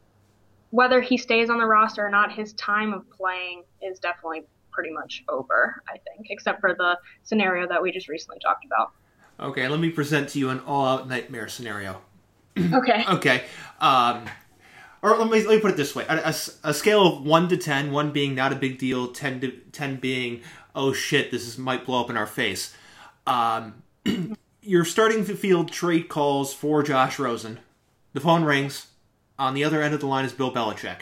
[0.69, 4.91] whether he stays on the roster or not, his time of playing is definitely pretty
[4.91, 8.91] much over, I think, except for the scenario that we just recently talked about.
[9.39, 12.02] Okay, let me present to you an all out nightmare scenario.
[12.74, 13.06] okay.
[13.10, 13.43] Okay.
[13.80, 14.26] Um,
[15.02, 16.36] or let me, let me put it this way a, a,
[16.70, 19.98] a, scale of 1 to 10, 1 being not a big deal, 10, to, 10
[19.98, 20.42] being,
[20.76, 22.76] oh shit, this is, might blow up in our face.
[23.26, 23.84] Um,
[24.62, 27.60] you're starting to field trade calls for Josh Rosen.
[28.14, 28.88] The phone rings
[29.38, 31.02] on the other end of the line is Bill Belichick.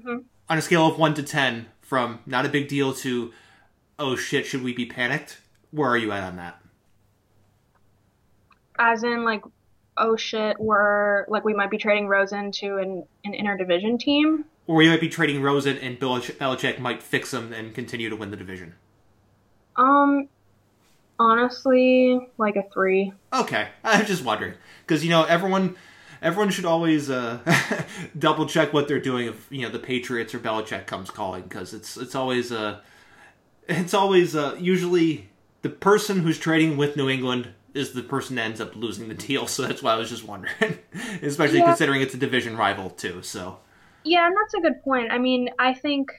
[0.00, 0.18] Mm-hmm.
[0.48, 3.32] On a scale of 1 to 10, from not a big deal to,
[3.98, 5.38] oh shit, should we be panicked?
[5.70, 6.60] Where are you at on that?
[8.78, 9.42] As in, like,
[9.96, 14.44] oh shit, we're, like, we might be trading Rosen to an, an interdivision team?
[14.66, 18.16] Or we might be trading Rosen and Bill Belichick might fix him and continue to
[18.16, 18.74] win the division?
[19.76, 20.28] Um,
[21.18, 23.12] honestly, like a three.
[23.32, 24.54] Okay, I'm just wondering.
[24.86, 25.76] Because, you know, everyone
[26.22, 27.40] everyone should always uh,
[28.18, 31.74] double check what they're doing if you know the Patriots or Belichick comes calling because
[31.74, 32.80] it's it's always uh,
[33.68, 35.28] it's always uh, usually
[35.62, 39.14] the person who's trading with New England is the person that ends up losing the
[39.14, 39.46] deal.
[39.52, 40.78] So that's why I was just wondering,
[41.22, 41.66] especially yeah.
[41.66, 43.22] considering it's a division rival too.
[43.22, 43.58] So
[44.04, 45.12] yeah, and that's a good point.
[45.12, 46.10] I mean, I think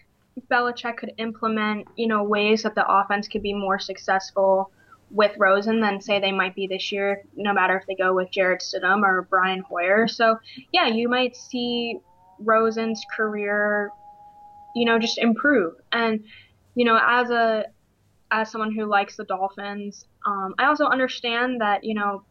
[0.49, 4.71] Belichick could implement you know ways that the offense could be more successful
[5.13, 8.31] with Rosen than say they might be this year, no matter if they go with
[8.31, 10.07] Jarrett Stidham or Brian Hoyer.
[10.07, 10.39] So
[10.71, 11.99] yeah, you might see
[12.39, 13.91] Rosen's career,
[14.75, 15.75] you know, just improve.
[15.91, 16.23] And
[16.75, 17.65] you know, as a
[18.31, 22.23] as someone who likes the Dolphins, um, I also understand that you know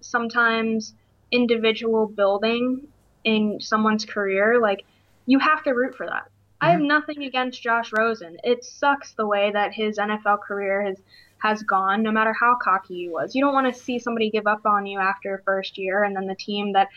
[0.00, 0.94] sometimes
[1.30, 2.86] individual building
[3.24, 4.84] in someone's career, like
[5.26, 6.30] you have to root for that.
[6.60, 8.38] I have nothing against Josh Rosen.
[8.42, 10.96] It sucks the way that his NFL career has
[11.38, 13.34] has gone, no matter how cocky he was.
[13.34, 16.26] You don't want to see somebody give up on you after first year, and then
[16.26, 16.88] the team that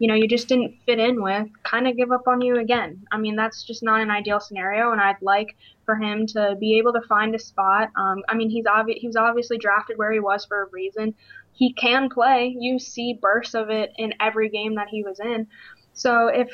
[0.00, 3.04] you know you just didn't fit in with kind of give up on you again.
[3.12, 6.78] I mean, that's just not an ideal scenario, and I'd like for him to be
[6.78, 7.90] able to find a spot.
[7.96, 11.14] Um, I mean, he's obvi- he was obviously drafted where he was for a reason.
[11.52, 12.56] He can play.
[12.58, 15.46] You see bursts of it in every game that he was in.
[15.92, 16.48] So if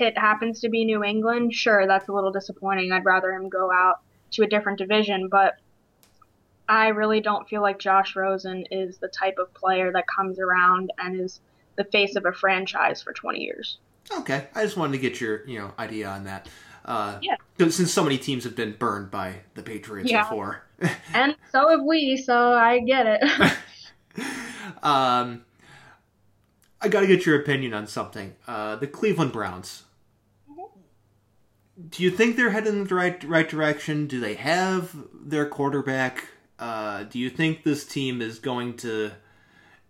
[0.00, 2.90] it happens to be New England, sure, that's a little disappointing.
[2.90, 4.00] I'd rather him go out
[4.32, 5.54] to a different division, but
[6.68, 10.92] I really don't feel like Josh Rosen is the type of player that comes around
[10.98, 11.40] and is
[11.78, 13.78] the face of a franchise for 20 years.
[14.18, 16.48] Okay, I just wanted to get your you know idea on that.
[16.84, 17.36] Uh, Yeah.
[17.58, 20.22] Since so many teams have been burned by the Patriots Yeah.
[20.24, 20.64] before.
[21.14, 23.52] And so have we, so I get it.
[24.82, 25.44] um,
[26.80, 28.34] I got to get your opinion on something.
[28.46, 29.84] Uh, the Cleveland Browns.
[31.90, 34.06] Do you think they're heading in the right right direction?
[34.06, 36.24] Do they have their quarterback?
[36.58, 39.12] Uh, do you think this team is going to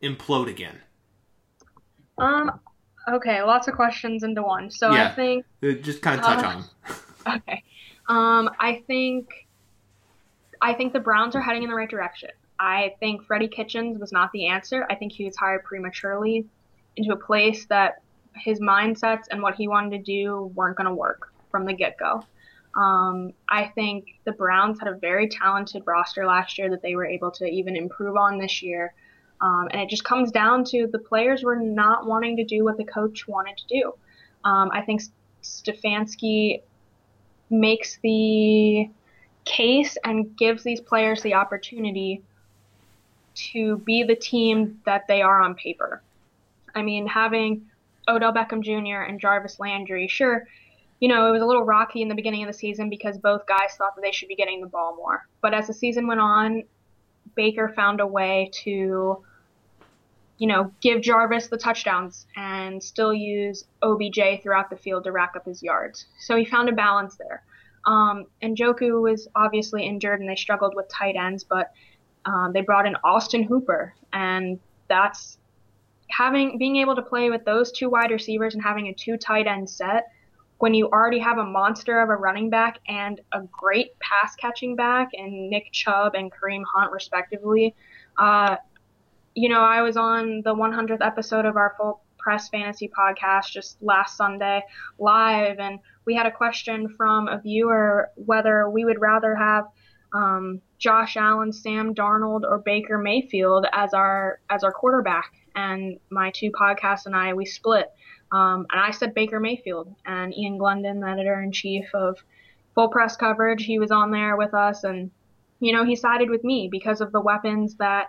[0.03, 0.81] implode again?
[2.19, 2.61] Um,
[3.09, 4.71] okay, lots of questions into one.
[4.71, 5.09] So Yeah.
[5.09, 6.65] I think Uh, Just kind of touch Uh, on.
[7.37, 7.63] Okay.
[8.09, 9.29] Um, I think
[10.61, 12.31] I think the Browns are heading in the right direction.
[12.59, 14.87] I think Freddie Kitchens was not the answer.
[14.91, 16.47] I think he was hired prematurely
[16.97, 18.03] into a place that
[18.35, 21.97] his mindsets and what he wanted to do weren't going to work from the get
[21.99, 22.25] go.
[22.77, 27.07] Um, I think the Browns had a very talented roster last year that they were
[27.07, 28.95] able to even improve on this year.
[29.41, 32.77] Um, and it just comes down to the players were not wanting to do what
[32.77, 33.95] the coach wanted to do.
[34.45, 35.03] Um, I think
[35.43, 36.63] Stefanski
[37.51, 38.91] makes the
[39.45, 42.23] case and gives these players the opportunity
[43.35, 46.03] to be the team that they are on paper.
[46.75, 47.67] I mean, having
[48.09, 49.03] Odell Beckham Jr.
[49.03, 50.47] and Jarvis Landry, sure,
[51.01, 53.47] you know, it was a little rocky in the beginning of the season because both
[53.47, 55.27] guys thought that they should be getting the ball more.
[55.41, 56.65] But as the season went on,
[57.37, 59.25] Baker found a way to,
[60.39, 65.33] you know, give Jarvis the touchdowns and still use OBJ throughout the field to rack
[65.37, 66.07] up his yards.
[66.21, 67.43] So he found a balance there.
[67.87, 71.73] Um, and Njoku was obviously injured and they struggled with tight ends, but
[72.25, 74.59] um, they brought in Austin Hooper, and
[74.89, 75.39] that's
[76.11, 79.47] having being able to play with those two wide receivers and having a two tight
[79.47, 80.09] end set
[80.59, 84.75] when you already have a monster of a running back and a great pass catching
[84.75, 87.75] back and Nick Chubb and Kareem Hunt respectively.
[88.19, 88.57] Uh,
[89.39, 93.81] you know, I was on the 100th episode of our full press fantasy podcast just
[93.81, 94.63] last Sunday
[94.99, 99.67] live, and we had a question from a viewer whether we would rather have
[100.13, 105.33] um, Josh Allen, Sam Darnold, or Baker Mayfield as our as our quarterback.
[105.55, 107.93] And my two podcasts and I we split.
[108.33, 109.95] Um, and I said Baker Mayfield.
[110.05, 112.19] And Ian Glendon, the editor in chief of
[112.75, 115.13] Full Press Coverage, he was on there with us, and
[115.61, 118.09] you know he sided with me because of the weapons that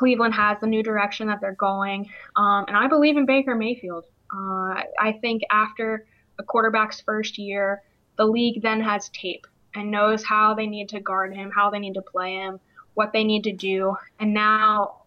[0.00, 2.08] Cleveland has, the new direction that they're going.
[2.34, 4.04] Um, and I believe in Baker Mayfield.
[4.34, 6.06] Uh, I think after
[6.38, 7.82] a quarterback's first year,
[8.16, 11.78] the league then has tape and knows how they need to guard him, how they
[11.78, 12.58] need to play him,
[12.94, 13.94] what they need to do.
[14.18, 15.02] And now,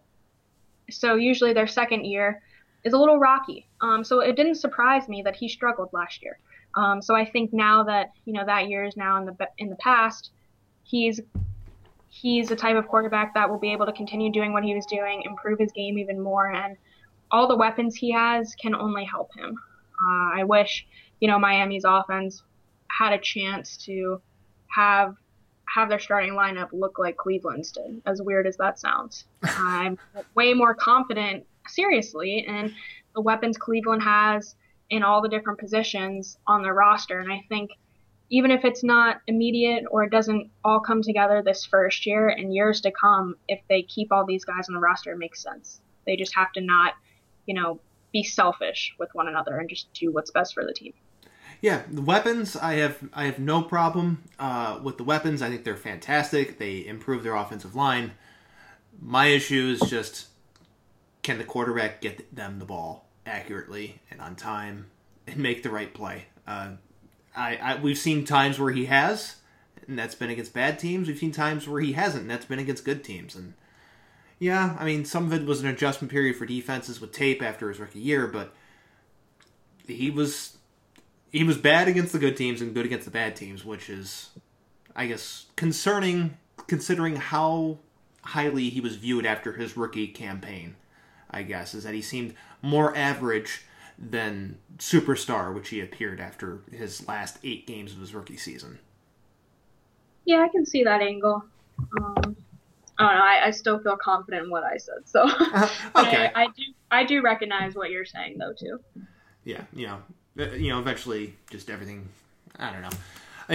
[0.88, 2.40] so usually their second year
[2.84, 3.66] is a little rocky.
[3.80, 6.38] Um, so it didn't surprise me that he struggled last year.
[6.76, 9.70] Um, so I think now that you know that year is now in the in
[9.70, 10.30] the past,
[10.84, 11.20] he's
[12.14, 14.86] he's the type of quarterback that will be able to continue doing what he was
[14.86, 16.76] doing, improve his game even more, and
[17.32, 19.58] all the weapons he has can only help him.
[20.00, 20.86] Uh, I wish
[21.20, 22.42] you know Miami's offense
[22.88, 24.20] had a chance to
[24.68, 25.16] have
[25.74, 28.00] have their starting lineup look like Cleveland's did.
[28.06, 29.98] As weird as that sounds, I'm
[30.36, 32.72] way more confident, seriously, in
[33.14, 34.54] the weapons Cleveland has
[34.90, 37.70] in all the different positions on their roster, and I think
[38.30, 42.54] even if it's not immediate or it doesn't all come together this first year and
[42.54, 45.80] years to come, if they keep all these guys on the roster, it makes sense.
[46.06, 46.94] They just have to not,
[47.46, 47.80] you know,
[48.12, 50.94] be selfish with one another and just do what's best for the team.
[51.60, 52.56] Yeah, the weapons.
[52.56, 55.40] I have I have no problem uh, with the weapons.
[55.40, 56.58] I think they're fantastic.
[56.58, 58.12] They improve their offensive line.
[59.00, 60.26] My issue is just
[61.22, 64.90] can the quarterback get them the ball accurately and on time
[65.26, 66.26] and make the right play.
[66.46, 66.72] Uh,
[67.36, 69.36] I, I we've seen times where he has,
[69.86, 71.08] and that's been against bad teams.
[71.08, 73.34] We've seen times where he hasn't, and that's been against good teams.
[73.34, 73.54] And
[74.38, 77.68] yeah, I mean, some of it was an adjustment period for defenses with tape after
[77.68, 78.54] his rookie year, but
[79.86, 80.58] he was
[81.30, 84.30] he was bad against the good teams and good against the bad teams, which is,
[84.94, 87.78] I guess, concerning considering how
[88.22, 90.76] highly he was viewed after his rookie campaign.
[91.30, 93.62] I guess is that he seemed more average
[93.98, 98.78] than superstar, which he appeared after his last eight games of his rookie season.
[100.24, 101.44] Yeah, I can see that angle.
[101.98, 102.36] Um,
[102.98, 103.24] I don't know.
[103.24, 105.06] I, I still feel confident in what I said.
[105.06, 105.22] So
[105.54, 106.30] Uh, okay.
[106.34, 108.80] I, I do I do recognize what you're saying though too.
[109.44, 109.98] yeah, you know,
[110.38, 112.08] uh, you know, eventually, just everything.
[112.58, 112.90] I don't know.
[113.48, 113.52] I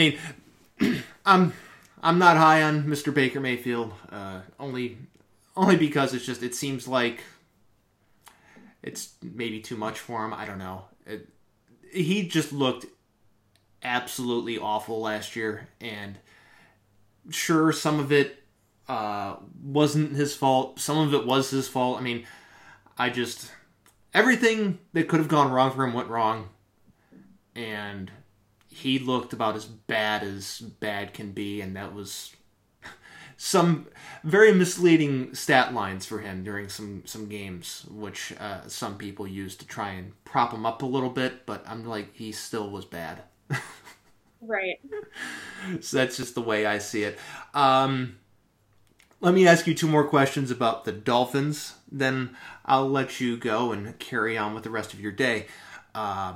[0.80, 1.54] mean, I'm
[2.04, 3.14] I'm not high on Mr.
[3.14, 4.98] Baker Mayfield, uh, only
[5.56, 7.22] only because it's just it seems like
[8.82, 10.34] it's maybe too much for him.
[10.34, 10.86] I don't know.
[11.06, 11.28] It,
[11.92, 12.86] he just looked
[13.84, 16.18] absolutely awful last year, and
[17.30, 18.44] sure, some of it
[18.88, 20.80] uh, wasn't his fault.
[20.80, 22.00] Some of it was his fault.
[22.00, 22.26] I mean,
[22.98, 23.52] I just
[24.14, 26.50] everything that could have gone wrong for him went wrong,
[27.56, 28.12] and
[28.70, 32.36] he looked about as bad as bad can be, and that was
[33.42, 33.88] some
[34.26, 39.56] very misleading stat lines for him during some some games, which uh, some people use
[39.56, 41.46] to try and prop him up a little bit.
[41.46, 43.24] But I'm like, he still was bad.
[44.42, 44.80] Right.
[45.82, 47.18] so that's just the way I see it.
[47.54, 48.18] Um,
[49.22, 51.76] let me ask you two more questions about the Dolphins.
[51.92, 52.36] Then
[52.66, 55.48] I'll let you go and carry on with the rest of your day.
[55.94, 56.36] Uh,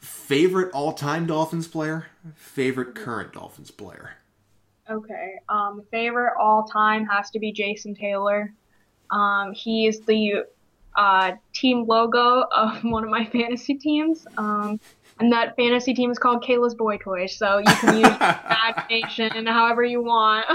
[0.00, 2.06] favorite all-time Dolphins player?
[2.34, 4.16] Favorite current Dolphins player?
[4.90, 5.34] Okay.
[5.48, 8.52] Um, favorite all time has to be Jason Taylor.
[9.10, 10.44] Um, he is the
[10.96, 14.26] uh, team logo of one of my fantasy teams.
[14.36, 14.80] Um,
[15.18, 17.36] and that fantasy team is called Kayla's Boy Toys.
[17.36, 20.46] So you can use imagination however you want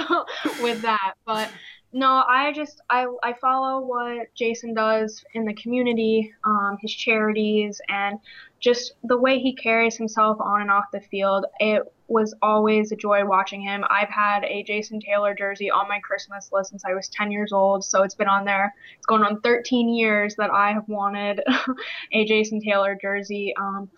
[0.61, 1.13] with that.
[1.25, 1.49] But
[1.93, 7.81] no, I just I I follow what Jason does in the community, um, his charities,
[7.89, 8.19] and
[8.61, 11.45] just the way he carries himself on and off the field.
[11.59, 13.83] It was always a joy watching him.
[13.89, 17.51] I've had a Jason Taylor jersey on my Christmas list since I was 10 years
[17.51, 18.73] old, so it's been on there.
[18.97, 21.41] It's going on 13 years that I have wanted
[22.13, 23.53] a Jason Taylor jersey.
[23.57, 23.89] Um,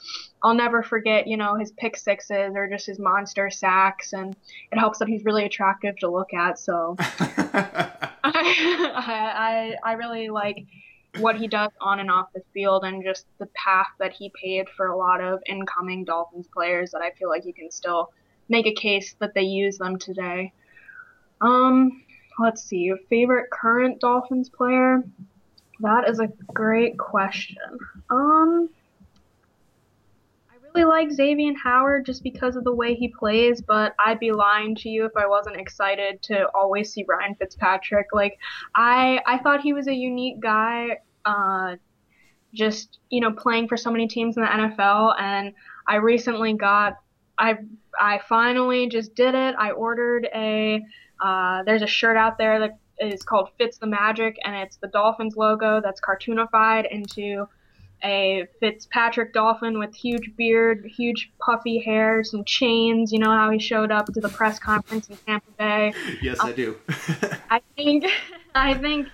[0.43, 4.36] I'll never forget, you know, his pick sixes or just his monster sacks, and
[4.72, 6.59] it helps that he's really attractive to look at.
[6.59, 10.66] So I, I, I really like
[11.20, 14.70] what he does on and off the field and just the path that he paved
[14.76, 18.11] for a lot of incoming Dolphins players that I feel like you can still
[18.49, 20.51] make a case that they use them today.
[21.41, 22.03] Um,
[22.39, 25.03] let's see, your favorite current Dolphins player?
[25.80, 27.57] That is a great question.
[28.09, 28.70] Um,
[30.74, 34.76] really like Xavier Howard just because of the way he plays, but I'd be lying
[34.76, 38.07] to you if I wasn't excited to always see Ryan Fitzpatrick.
[38.13, 38.38] Like,
[38.76, 41.76] I I thought he was a unique guy, uh,
[42.53, 45.53] just you know playing for so many teams in the NFL, and
[45.88, 46.97] I recently got
[47.38, 47.57] I
[47.99, 49.55] I finally just did it.
[49.57, 50.82] I ordered a
[51.24, 54.88] uh, there's a shirt out there that is called Fitz the Magic, and it's the
[54.88, 57.47] Dolphins logo that's cartoonified into
[58.04, 63.12] a Fitzpatrick Dolphin with huge beard, huge puffy hair, some chains.
[63.12, 65.93] You know how he showed up to the press conference in Tampa Bay.
[66.22, 66.78] yes, I do.
[67.49, 68.06] I think
[68.56, 69.08] I think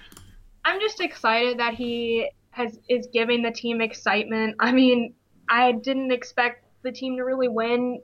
[0.66, 4.56] I'm just excited that he has is giving the team excitement.
[4.60, 5.14] I mean,
[5.50, 8.02] I didn't expect the team to really win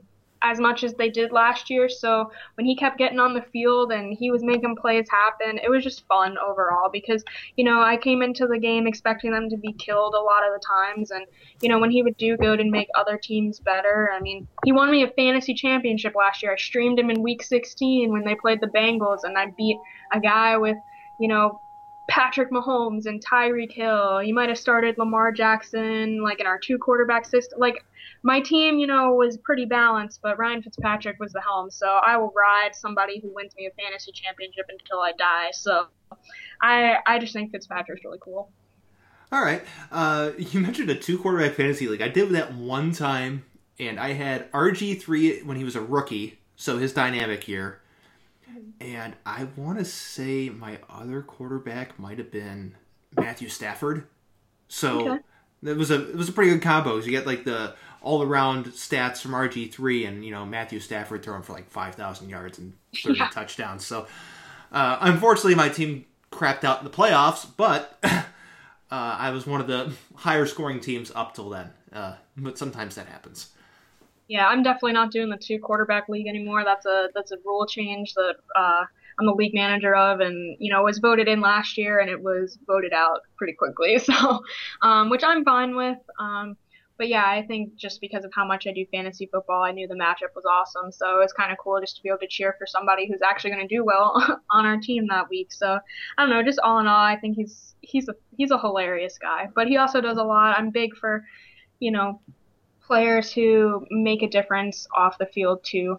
[0.50, 1.88] as much as they did last year.
[1.88, 5.70] So when he kept getting on the field and he was making plays happen, it
[5.70, 7.24] was just fun overall because,
[7.56, 10.52] you know, I came into the game expecting them to be killed a lot of
[10.52, 11.10] the times.
[11.10, 11.26] And,
[11.60, 14.72] you know, when he would do good and make other teams better, I mean, he
[14.72, 16.52] won me a fantasy championship last year.
[16.52, 19.78] I streamed him in week 16 when they played the Bengals and I beat
[20.12, 20.76] a guy with,
[21.18, 21.60] you know,
[22.08, 24.22] Patrick Mahomes and Tyreek Hill.
[24.22, 27.58] You might have started Lamar Jackson like in our two quarterback system.
[27.58, 27.84] Like
[28.22, 31.70] my team, you know, was pretty balanced, but Ryan Fitzpatrick was the helm.
[31.70, 35.50] So I will ride somebody who wins me a fantasy championship until I die.
[35.52, 35.86] So
[36.62, 38.50] I I just think Fitzpatrick's really cool.
[39.32, 39.62] All right.
[39.90, 42.02] Uh, you mentioned a two quarterback fantasy league.
[42.02, 43.44] I did that one time,
[43.78, 47.80] and I had RG three when he was a rookie, so his dynamic year.
[48.80, 52.74] And I want to say my other quarterback might have been
[53.16, 54.06] Matthew Stafford.
[54.68, 55.18] So Okay.
[55.64, 56.96] it was a it was a pretty good combo.
[56.98, 61.22] You get like the all around stats from RG three, and you know Matthew Stafford
[61.22, 63.28] throwing for like five thousand yards and thirty Yeah.
[63.28, 63.84] touchdowns.
[63.86, 64.06] So
[64.72, 68.22] uh, unfortunately, my team crapped out in the playoffs, but uh,
[68.90, 71.70] I was one of the higher scoring teams up till then.
[71.92, 73.48] Uh, but sometimes that happens.
[74.28, 76.64] Yeah, I'm definitely not doing the two quarterback league anymore.
[76.64, 78.84] That's a that's a rule change that uh,
[79.18, 82.20] I'm the league manager of, and you know was voted in last year, and it
[82.20, 83.98] was voted out pretty quickly.
[84.06, 84.40] So,
[84.82, 85.98] um, which I'm fine with.
[86.18, 86.56] Um,
[86.98, 89.86] but yeah, I think just because of how much I do fantasy football, I knew
[89.86, 90.90] the matchup was awesome.
[90.90, 93.50] So it's kind of cool just to be able to cheer for somebody who's actually
[93.50, 95.52] going to do well on our team that week.
[95.52, 95.78] So
[96.16, 99.18] I don't know, just all in all, I think he's he's a he's a hilarious
[99.18, 99.48] guy.
[99.54, 100.58] But he also does a lot.
[100.58, 101.24] I'm big for,
[101.80, 102.20] you know,
[102.86, 105.98] players who make a difference off the field too.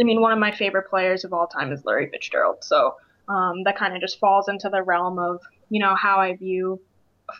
[0.00, 2.58] I mean, one of my favorite players of all time is Larry Fitzgerald.
[2.62, 2.96] So
[3.28, 6.80] um, that kind of just falls into the realm of you know how I view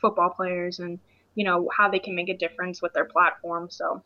[0.00, 0.98] football players and
[1.34, 3.68] you know how they can make a difference with their platform.
[3.70, 4.02] So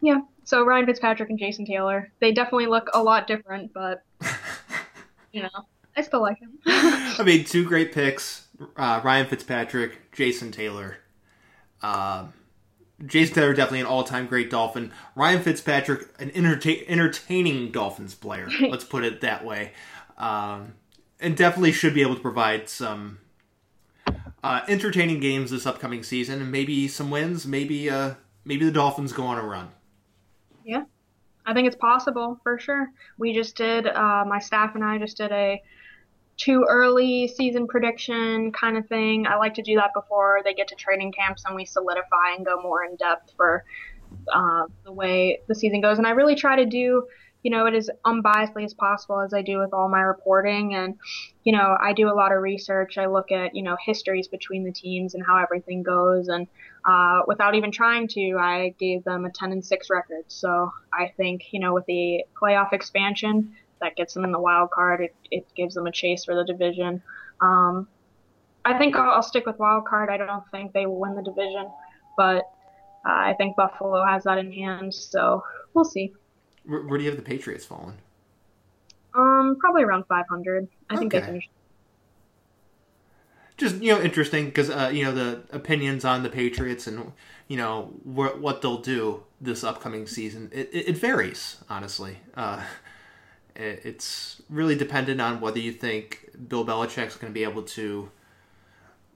[0.00, 4.02] yeah, so Ryan Fitzpatrick and Jason Taylor, they definitely look a lot different, but
[5.32, 5.50] you know
[5.96, 6.58] I still like him.
[6.66, 10.98] I mean, two great picks: uh, Ryan Fitzpatrick, Jason Taylor.
[11.82, 12.26] Uh,
[13.06, 14.92] Jason Taylor definitely an all-time great Dolphin.
[15.14, 18.48] Ryan Fitzpatrick, an entertain- entertaining Dolphins player.
[18.68, 19.72] let's put it that way,
[20.18, 20.74] um,
[21.20, 23.18] and definitely should be able to provide some
[24.42, 27.46] uh, entertaining games this upcoming season, and maybe some wins.
[27.46, 29.70] Maybe uh, maybe the Dolphins go on a run.
[30.64, 30.84] Yeah,
[31.44, 32.92] I think it's possible for sure.
[33.18, 35.62] We just did uh, my staff and I just did a
[36.36, 39.26] too early season prediction kind of thing.
[39.26, 42.44] I like to do that before they get to training camps and we solidify and
[42.44, 43.64] go more in depth for
[44.32, 45.98] uh, the way the season goes.
[45.98, 47.06] And I really try to do
[47.42, 50.74] you know, it as unbiasedly as possible as I do with all my reporting.
[50.74, 50.96] And,
[51.42, 52.98] you know, I do a lot of research.
[52.98, 56.28] I look at, you know, histories between the teams and how everything goes.
[56.28, 56.46] And
[56.84, 60.24] uh, without even trying to, I gave them a 10 and 6 record.
[60.28, 64.70] So I think, you know, with the playoff expansion, that gets them in the wild
[64.70, 65.02] card.
[65.02, 67.02] It, it gives them a chase for the division.
[67.40, 67.88] Um,
[68.64, 70.08] I think I'll, I'll stick with wild card.
[70.08, 71.70] I don't think they will win the division,
[72.16, 72.44] but
[73.04, 74.94] uh, I think Buffalo has that in hand.
[74.94, 75.42] So
[75.74, 76.12] we'll see.
[76.64, 77.98] Where, where do you have the Patriots falling?
[79.14, 80.68] Um, probably around 500.
[80.88, 81.50] I think they finished.
[83.58, 87.12] Just you know, interesting because uh, you know the opinions on the Patriots and
[87.48, 90.50] you know wh- what they'll do this upcoming season.
[90.52, 92.18] It, it, it varies, honestly.
[92.34, 92.62] Uh,
[93.56, 98.10] it's really dependent on whether you think Bill Belichick's going to be able to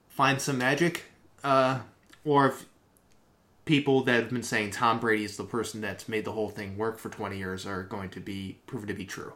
[0.09, 1.05] find some magic,
[1.43, 1.79] uh,
[2.25, 2.65] or if
[3.65, 6.77] people that have been saying Tom Brady is the person that's made the whole thing
[6.77, 9.33] work for 20 years are going to be proven to be true.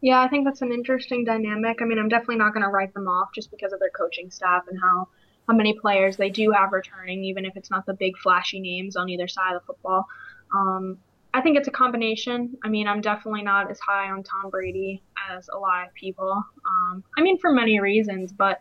[0.00, 1.80] Yeah, I think that's an interesting dynamic.
[1.80, 4.30] I mean, I'm definitely not going to write them off just because of their coaching
[4.30, 5.08] staff and how
[5.48, 8.96] how many players they do have returning, even if it's not the big flashy names
[8.96, 10.06] on either side of the football.
[10.54, 10.98] Um,
[11.34, 12.56] I think it's a combination.
[12.64, 16.42] I mean, I'm definitely not as high on Tom Brady as a lot of people.
[16.66, 18.60] Um, I mean, for many reasons, but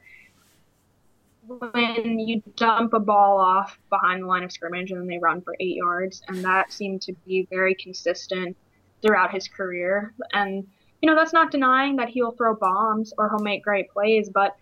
[1.48, 5.42] when you dump a ball off behind the line of scrimmage and then they run
[5.42, 8.56] for eight yards, and that seemed to be very consistent
[9.02, 10.14] throughout his career.
[10.34, 10.68] And
[11.02, 14.58] you know, that's not denying that he'll throw bombs or he'll make great plays, but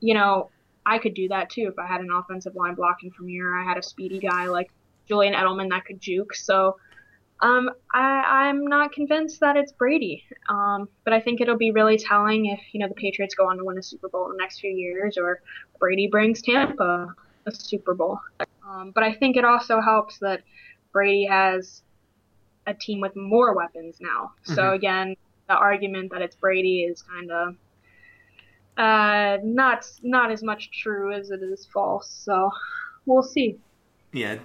[0.00, 0.50] you know,
[0.86, 3.54] I could do that too if I had an offensive line blocking from here.
[3.54, 4.70] I had a speedy guy like
[5.06, 6.34] Julian Edelman that could juke.
[6.34, 6.76] So
[7.44, 11.98] um, I, I'm not convinced that it's Brady, um, but I think it'll be really
[11.98, 14.38] telling if you know the Patriots go on to win a Super Bowl in the
[14.38, 15.42] next few years, or
[15.78, 17.14] Brady brings Tampa
[17.44, 18.18] a Super Bowl.
[18.66, 20.42] Um, but I think it also helps that
[20.90, 21.82] Brady has
[22.66, 24.32] a team with more weapons now.
[24.44, 24.54] Mm-hmm.
[24.54, 25.14] So again,
[25.46, 27.56] the argument that it's Brady is kind of
[28.78, 32.08] uh, not not as much true as it is false.
[32.24, 32.50] So
[33.04, 33.58] we'll see
[34.14, 34.36] yeah,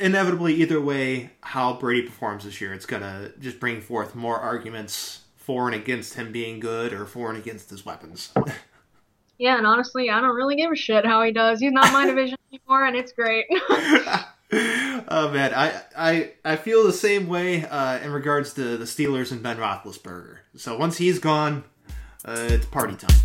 [0.00, 5.20] inevitably, either way, how Brady performs this year, it's gonna just bring forth more arguments
[5.36, 8.32] for and against him being good, or for and against his weapons.
[9.38, 11.60] yeah, and honestly, I don't really give a shit how he does.
[11.60, 13.46] He's not my division anymore, and it's great.
[15.08, 19.30] oh man, I, I I feel the same way uh, in regards to the Steelers
[19.30, 20.38] and Ben Roethlisberger.
[20.56, 21.62] So once he's gone,
[22.24, 23.16] uh, it's party time.